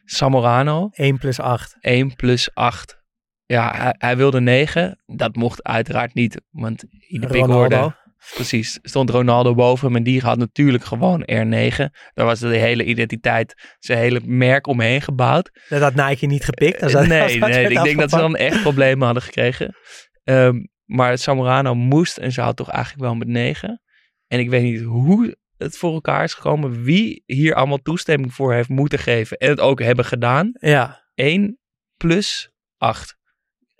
Samorano, 0.05 0.89
1 0.91 1.17
plus 1.17 1.39
8. 1.39 1.77
1 1.79 2.15
plus 2.15 2.53
8. 2.53 3.01
Ja, 3.45 3.73
hij, 3.75 3.95
hij 3.97 4.17
wilde 4.17 4.41
9. 4.41 5.01
Dat 5.05 5.35
mocht 5.35 5.63
uiteraard 5.63 6.13
niet. 6.13 6.41
Want 6.49 6.83
in 7.07 7.21
de 7.21 7.37
hoorde, 7.37 7.95
precies, 8.33 8.79
stond 8.81 9.09
Ronaldo 9.09 9.53
boven 9.55 9.87
hem. 9.87 9.95
En 9.95 10.03
die 10.03 10.21
had 10.21 10.37
natuurlijk 10.37 10.83
gewoon 10.83 11.21
R9. 11.21 11.75
Daar 12.13 12.25
was 12.25 12.39
de 12.39 12.47
hele 12.57 12.83
identiteit, 12.83 13.75
zijn 13.79 13.99
hele 13.99 14.21
merk 14.25 14.67
omheen 14.67 15.01
gebouwd. 15.01 15.51
Dat 15.69 15.81
had 15.81 15.95
Nike 15.95 16.25
niet 16.25 16.43
gepikt. 16.43 16.79
dat- 16.79 17.07
nee, 17.07 17.39
dat 17.39 17.49
nee, 17.49 17.61
werd 17.61 17.71
ik 17.71 17.83
denk 17.83 17.99
dat 17.99 18.09
ze 18.09 18.17
dan 18.17 18.35
echt 18.35 18.61
problemen 18.61 19.05
hadden 19.05 19.23
gekregen. 19.23 19.75
Ehm, 20.23 20.63
maar 20.85 21.17
Samorano 21.17 21.75
moest 21.75 22.17
en 22.17 22.31
had 22.33 22.55
toch 22.55 22.69
eigenlijk 22.69 23.03
wel 23.03 23.15
met 23.15 23.27
9. 23.27 23.81
En 24.27 24.39
ik 24.39 24.49
weet 24.49 24.63
niet 24.63 24.81
hoe 24.81 25.37
het 25.57 25.77
voor 25.77 25.93
elkaar 25.93 26.23
is 26.23 26.33
gekomen. 26.33 26.83
Wie 26.83 27.23
hier 27.25 27.55
allemaal 27.55 27.77
toestemming 27.81 28.33
voor 28.33 28.53
heeft 28.53 28.69
moeten 28.69 28.99
geven. 28.99 29.37
En 29.37 29.49
het 29.49 29.59
ook 29.59 29.79
hebben 29.81 30.05
gedaan. 30.05 30.51
Ja, 30.53 31.07
1 31.15 31.59
plus 31.97 32.51
8. 32.77 33.17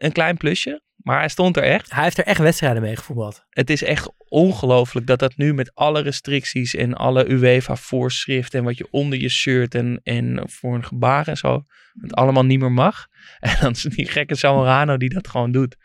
Een 0.04 0.12
klein 0.12 0.38
plusje, 0.38 0.82
maar 0.96 1.20
hij 1.20 1.30
stond 1.30 1.58
er 1.58 1.63
echt. 1.63 1.92
hij 1.92 2.04
heeft 2.04 2.18
er 2.18 2.26
echt 2.26 2.39
wedstrijden 2.39 2.82
mee 2.82 2.96
gevoetbald. 2.96 3.46
Het 3.50 3.70
is 3.70 3.84
echt 3.84 4.12
ongelooflijk 4.28 5.08
dat 5.08 5.20
dat 5.20 5.38
nu 5.38 5.54
met 5.54 5.76
alle 5.76 6.02
restricties 6.02 6.76
en 6.76 6.94
alle 6.94 7.30
UEFA-voorschriften 7.30 8.60
en 8.60 8.66
wat 8.66 8.78
je 8.78 8.88
onder 8.92 9.20
je 9.20 9.30
shirt 9.30 9.76
en, 9.76 10.00
en 10.04 10.44
voor 10.50 10.76
een 10.76 10.86
gebaar 10.86 11.28
en 11.28 11.38
zo, 11.38 11.63
het 12.02 12.13
allemaal 12.16 12.46
niet 12.46 12.60
meer 12.60 12.72
mag. 12.72 13.08
En 13.39 13.56
dan 13.62 13.72
is 13.72 13.82
die 13.82 14.08
gekke 14.10 14.36
Zamorano 14.36 14.98
die 14.98 15.10
dat 15.10 15.28
gewoon 15.28 15.52
doet. 15.52 15.76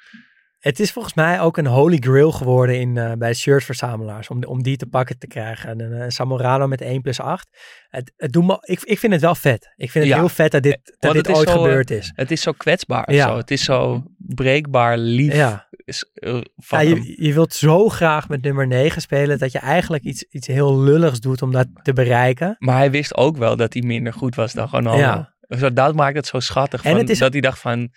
Het 0.59 0.81
is 0.81 0.93
volgens 0.93 1.15
mij 1.15 1.41
ook 1.41 1.57
een 1.57 1.67
holy 1.67 1.97
grail 2.01 2.33
geworden 2.33 2.81
in, 2.81 2.97
eh, 2.97 3.13
bij 3.13 3.35
shirtverzamelaars. 3.35 4.29
Om, 4.29 4.45
om 4.45 4.63
die 4.63 4.77
te 4.77 4.87
pakken 4.87 5.19
te 5.19 5.27
krijgen. 5.27 5.69
En 5.71 5.81
een 6.01 6.13
Samorano 6.13 6.67
met 6.67 6.81
1 6.81 7.01
plus 7.03 7.21
8. 7.21 7.49
Het, 7.89 8.13
het 8.17 8.33
doet 8.33 8.47
me, 8.47 8.59
ik, 8.61 8.81
ik 8.83 8.99
vind 8.99 9.13
het 9.13 9.23
wel 9.23 9.35
vet. 9.35 9.73
Ik 9.77 9.91
vind 9.91 10.05
het 10.05 10.13
Ja. 10.15 10.19
heel 10.19 10.29
vet 10.29 10.51
dat 10.51 10.63
dit, 10.63 10.79
dat 10.99 11.13
Want 11.13 11.25
dit 11.25 11.37
ooit 11.37 11.49
zo, 11.49 11.55
eh, 11.55 11.63
gebeurd 11.63 11.91
is. 11.91 12.13
Het 12.15 12.31
is 12.31 12.41
zo 12.43 12.53
kwetsbaar 12.53 13.13
Ja. 13.13 13.29
zo. 13.29 13.37
Het 13.37 13.51
is 13.51 13.65
zo 13.65 14.03
breekbaar 14.17 14.99
lief. 14.99 15.35
Ja. 15.35 15.67
Is, 15.85 16.11
eh, 16.15 16.33
Ja, 16.35 16.43
van 16.57 16.89
je, 16.89 17.25
je 17.25 17.33
wilt 17.33 17.55
zo 17.55 17.89
graag 17.89 18.29
met 18.29 18.43
nummer 18.43 18.67
9 18.67 19.03
spelen. 19.03 19.39
Dat 19.39 19.53
je 19.53 19.59
eigenlijk 19.59 20.05
iets, 20.05 20.23
iets 20.23 20.47
heel 20.47 20.81
lulligs 20.81 21.21
doet 21.21 21.43
om 21.43 21.53
dat 21.53 21.67
te 21.83 21.93
bereiken. 21.93 22.57
Maar 22.59 22.77
hij 22.77 22.91
wist 22.91 23.17
ook 23.17 23.37
wel 23.37 23.57
dat 23.57 23.73
hij 23.73 23.83
minder 23.83 24.13
goed 24.13 24.35
was 24.35 24.53
dan 24.53 24.69
Ronaldo. 24.71 25.01
Ja. 25.01 25.35
Zo, 25.59 25.73
dat 25.73 25.95
maakt 25.95 26.17
het 26.17 26.27
zo 26.27 26.41
schattig. 26.41 26.83
En 26.85 26.91
van- 26.91 27.01
het 27.01 27.11
is- 27.11 27.19
Dat 27.19 27.33
hij 27.33 27.41
dacht 27.41 27.59
van, 27.61 27.89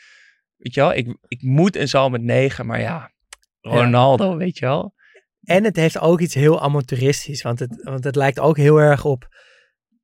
weet 0.61 0.73
je 0.73 0.81
wel, 0.81 0.93
ik, 0.93 1.17
ik 1.27 1.41
moet 1.41 1.75
en 1.75 1.87
zal 1.87 2.09
met 2.09 2.21
9, 2.21 2.65
maar 2.65 2.79
ja, 2.79 3.11
Ronaldo, 3.61 4.37
weet 4.37 4.57
je 4.57 4.65
wel. 4.65 4.93
En 5.41 5.63
het 5.63 5.75
heeft 5.75 5.99
ook 5.99 6.19
iets 6.19 6.33
heel 6.33 6.61
amateuristisch. 6.61 7.41
Want 7.41 7.59
het, 7.59 7.83
want 7.83 8.03
het 8.03 8.15
lijkt 8.15 8.39
ook 8.39 8.57
heel 8.57 8.77
erg 8.77 9.05
op 9.05 9.29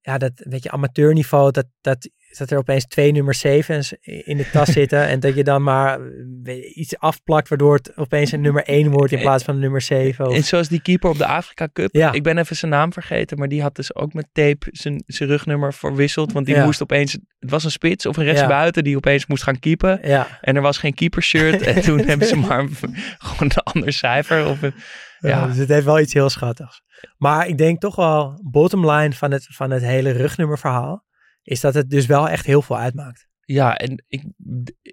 ja, 0.08 0.18
dat 0.18 0.32
weet 0.36 0.64
je, 0.64 0.72
amateurniveau. 0.72 1.52
Dat, 1.52 1.66
dat, 1.82 2.10
dat 2.38 2.52
er 2.52 2.58
opeens 2.58 2.86
twee 2.86 3.12
nummer 3.12 3.36
7's 3.48 3.94
in 4.02 4.38
de 4.38 4.50
tas 4.52 4.70
zitten. 4.80 5.08
En 5.08 5.20
dat 5.20 5.36
je 5.36 5.44
dan 5.44 5.64
maar 5.64 6.00
eh, 6.44 6.78
iets 6.78 6.98
afplakt. 7.00 7.50
Waardoor 7.50 7.76
het 7.76 7.98
opeens 7.98 8.32
een 8.32 8.42
nummer 8.42 8.64
1 8.64 8.92
wordt 8.92 9.12
in 9.12 9.20
plaats 9.20 9.44
van 9.44 9.54
een 9.54 9.60
nummer 9.62 9.82
7. 9.82 10.28
Of, 10.28 10.36
En 10.36 10.44
zoals 10.44 10.68
die 10.68 10.82
keeper 10.82 11.10
op 11.10 11.18
de 11.18 11.26
Afrika 11.26 11.68
Cup. 11.74 11.96
Ja. 11.96 12.12
Ik 12.12 12.24
ben 12.24 12.38
even 12.38 12.56
zijn 12.56 12.72
naam 12.72 12.94
vergeten, 12.94 13.38
maar 13.38 13.48
die 13.48 13.62
had 13.62 13.76
dus 13.76 13.96
ook 13.96 14.14
met 14.14 14.28
tape 14.32 14.68
zijn, 14.72 15.04
zijn 15.08 15.30
rugnummer 15.30 15.74
verwisseld. 15.74 16.32
Want 16.32 16.46
die 16.46 16.56
Ja. 16.56 16.66
moest 16.66 16.82
opeens, 16.82 17.12
het 17.40 17.50
was 17.52 17.64
een 17.64 17.72
spits 17.72 18.06
of 18.06 18.18
een 18.18 18.24
rechtsbuiten 18.24 18.84
die 18.84 18.96
opeens 18.98 19.26
moest 19.26 19.44
gaan 19.44 19.60
keepen. 19.60 20.00
ja, 20.04 20.28
En 20.42 20.56
er 20.56 20.62
was 20.62 20.78
geen 20.78 20.94
keepershirt. 20.94 21.62
en 21.62 21.82
toen 21.88 22.00
hebben 22.00 22.28
ze 22.28 22.36
maar 22.36 22.66
gewoon 23.18 23.52
een 23.56 23.74
ander 23.74 23.94
cijfer. 23.94 24.46
Of 24.48 24.62
een, 24.62 24.74
ja. 25.20 25.30
Ja. 25.30 25.48
dus 25.48 25.58
het 25.58 25.70
heeft 25.70 25.86
wel 25.86 26.00
iets 26.00 26.14
heel 26.14 26.30
schattigs. 26.30 26.82
Maar 27.18 27.48
ik 27.48 27.58
denk 27.58 27.80
toch 27.82 27.96
wel, 27.96 28.40
bottom 28.52 28.90
line 28.92 29.12
van 29.14 29.32
het, 29.32 29.48
van 29.52 29.72
het 29.72 29.84
hele 29.84 30.12
rugnummerverhaal. 30.12 31.06
Is 31.48 31.62
dat 31.62 31.74
het 31.74 31.90
dus 31.90 32.06
wel 32.06 32.30
echt 32.30 32.46
heel 32.46 32.62
veel 32.62 32.78
uitmaakt. 32.78 33.28
ja, 33.42 33.78
en 33.78 34.04
ik, 34.08 34.24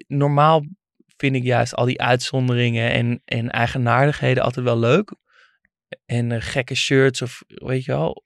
normaal 0.07 0.65
vind 1.17 1.35
ik 1.35 1.43
juist 1.43 1.75
al 1.75 1.85
die 1.85 2.01
uitzonderingen 2.01 2.91
en, 2.91 3.21
en 3.25 3.49
eigenaardigheden 3.49 4.43
altijd 4.43 4.65
wel 4.65 4.79
leuk. 4.79 5.15
En 6.05 6.31
eh, 6.31 6.41
gekke 6.41 6.75
shirts 6.75 7.21
of 7.21 7.43
weet 7.47 7.85
je 7.85 7.91
wel, 7.91 8.23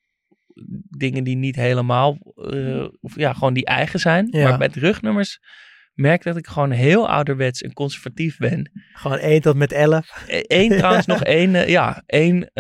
dingen 0.98 1.24
die 1.24 1.36
niet 1.36 1.56
helemaal, 1.56 2.18
eh, 2.36 2.88
of 3.00 3.16
ja, 3.16 3.34
gewoon 3.34 3.54
die 3.54 3.66
eigen 3.66 4.00
zijn. 4.00 4.28
Ja. 4.32 4.50
Maar 4.50 4.58
met 4.58 4.76
rugnummers 4.76 5.40
merk 5.94 6.24
dat 6.24 6.38
ik 6.38 6.48
gewoon 6.48 6.72
heel 6.72 7.10
ouderwets 7.10 7.62
en 7.62 7.74
conservatief 7.74 8.38
ben. 8.38 8.72
Gewoon 8.94 9.18
1 9.18 9.42
tot 9.42 9.56
met 9.56 9.72
11. 9.72 10.24
Eén 10.28 10.78
trouwens 10.78 11.06
nog 11.06 11.24
één, 11.40 11.56
eh, 11.56 11.68
ja, 11.68 12.04
één 12.06 12.52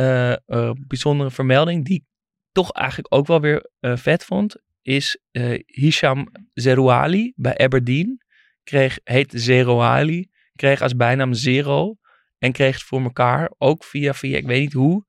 bijzondere 0.87 1.31
vermelding 1.31 1.85
die 1.85 1.95
ik 1.95 2.05
toch 2.51 2.71
eigenlijk 2.71 3.13
ook 3.13 3.27
wel 3.27 3.41
weer 3.41 3.69
vet 3.79 4.23
vond, 4.23 4.67
is 4.89 5.17
eh, 5.31 5.59
Hisham 5.65 6.27
Zerouali 6.53 7.33
bij 7.35 7.57
Aberdeen. 7.57 8.21
Kreeg, 8.63 8.99
heet 9.03 9.31
Zerouali, 9.35 10.29
kreeg 10.55 10.81
als 10.81 10.95
bijnaam 10.95 11.33
Zero 11.33 11.95
en 12.37 12.51
kreeg 12.51 12.73
het 12.73 12.83
voor 12.83 13.01
elkaar, 13.01 13.51
ook 13.57 13.83
via, 13.83 14.13
via 14.13 14.37
ik 14.37 14.45
weet 14.45 14.59
niet 14.59 14.73
hoe, 14.73 15.05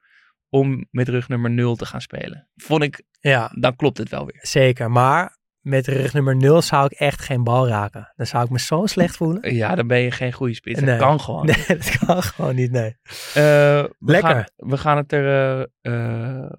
om 0.48 0.86
met 0.90 1.08
rugnummer 1.08 1.50
0 1.50 1.76
te 1.76 1.86
gaan 1.86 2.00
spelen. 2.00 2.48
Vond 2.56 2.82
ik, 2.82 3.02
Ja, 3.20 3.52
dan 3.58 3.76
klopt 3.76 3.98
het 3.98 4.08
wel 4.08 4.26
weer. 4.26 4.38
zeker. 4.40 4.90
Maar 4.90 5.38
met 5.60 5.86
rugnummer 5.86 6.36
0 6.36 6.62
zou 6.62 6.84
ik 6.84 6.92
echt 6.92 7.20
geen 7.20 7.44
bal 7.44 7.68
raken. 7.68 8.12
Dan 8.16 8.26
zou 8.26 8.44
ik 8.44 8.50
me 8.50 8.58
zo 8.58 8.86
slecht 8.86 9.16
voelen. 9.16 9.54
Ja, 9.54 9.74
dan 9.74 9.86
ben 9.86 9.98
je 9.98 10.10
geen 10.10 10.32
goede 10.32 10.54
spits. 10.54 10.80
Dat 10.80 10.98
kan 10.98 11.20
gewoon. 11.20 11.46
Nee, 11.46 11.64
dat 11.78 11.98
kan 11.98 12.22
gewoon 12.22 12.54
niet, 12.54 12.70
nee. 12.70 12.96
Eh, 13.34 13.34
we 13.34 13.90
Lekker. 13.98 14.30
Gaan, 14.30 14.44
we 14.56 14.76
gaan 14.76 14.96
het 14.96 15.12
er 15.12 15.68
eh, 15.80 16.50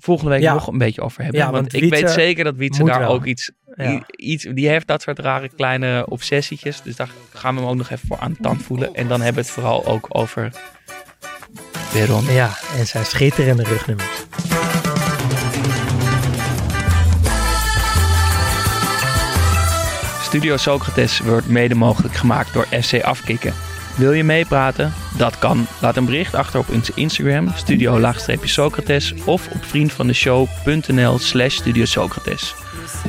volgende 0.00 0.30
week 0.30 0.40
Ja. 0.42 0.52
nog 0.52 0.66
een 0.66 0.78
beetje 0.78 1.00
over 1.00 1.22
hebben. 1.22 1.40
Ja, 1.40 1.50
want, 1.50 1.72
want 1.72 1.82
ik 1.84 1.90
weet 1.90 2.10
zeker 2.10 2.44
dat 2.44 2.56
Wietse 2.56 2.84
daar 2.84 2.98
wel. 2.98 3.10
ook 3.12 3.24
iets, 3.24 3.50
Ja. 3.74 4.02
iets... 4.16 4.46
Die 4.54 4.68
heeft 4.68 4.86
dat 4.86 5.02
soort 5.02 5.18
rare 5.18 5.48
kleine 5.56 6.06
obsessietjes. 6.08 6.82
Dus 6.82 6.96
daar 6.96 7.08
gaan 7.34 7.54
we 7.54 7.60
hem 7.60 7.70
ook 7.70 7.76
nog 7.76 7.90
even 7.90 8.06
voor 8.08 8.18
aan 8.18 8.32
de 8.32 8.38
tand 8.42 8.62
voelen. 8.62 8.94
En 8.94 9.08
dan 9.08 9.20
hebben 9.20 9.42
we 9.42 9.48
het 9.48 9.58
vooral 9.58 9.86
ook 9.86 10.06
over 10.08 10.52
Veron. 11.72 12.24
Ja, 12.24 12.50
en 12.78 12.86
zijn 12.86 13.04
schitterende 13.04 13.62
rugnummers. 13.62 14.08
Studio 20.22 20.56
Socrates 20.56 21.18
wordt 21.18 21.48
mede 21.48 21.74
mogelijk 21.74 22.14
gemaakt 22.14 22.52
door 22.52 22.66
FC 22.82 23.02
Afkikken. 23.02 23.52
Wil 23.96 24.12
je 24.12 24.24
meepraten? 24.24 24.92
Dat 25.16 25.38
kan. 25.38 25.66
Laat 25.80 25.96
een 25.96 26.04
bericht 26.04 26.34
achter 26.34 26.60
op 26.60 26.68
onze 26.68 26.92
Instagram, 26.94 27.52
studio-socrates 27.54 29.14
of 29.24 29.48
op 29.48 29.64
vriendvandeshow.nl 29.64 31.18
slash 31.18 31.54
studio 31.54 31.84
Socrates. 31.84 32.54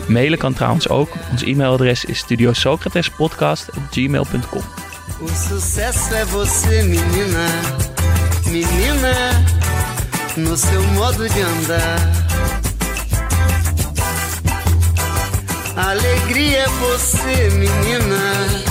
Mailen 0.07 0.37
kan 0.37 0.53
trouwens 0.53 0.89
ook. 0.89 1.13
Ons 1.31 1.43
e-mailadres 1.43 2.05
is 2.05 2.17
studiosocratespodcast.gmail.com 2.17 4.61
O 5.21 5.27
sucesso 5.27 6.13
é 6.13 6.25
você, 6.25 6.83
menina. 6.83 7.45
Alegria 15.75 16.59
é 16.59 16.67
você, 16.67 17.49
menina, 17.51 18.70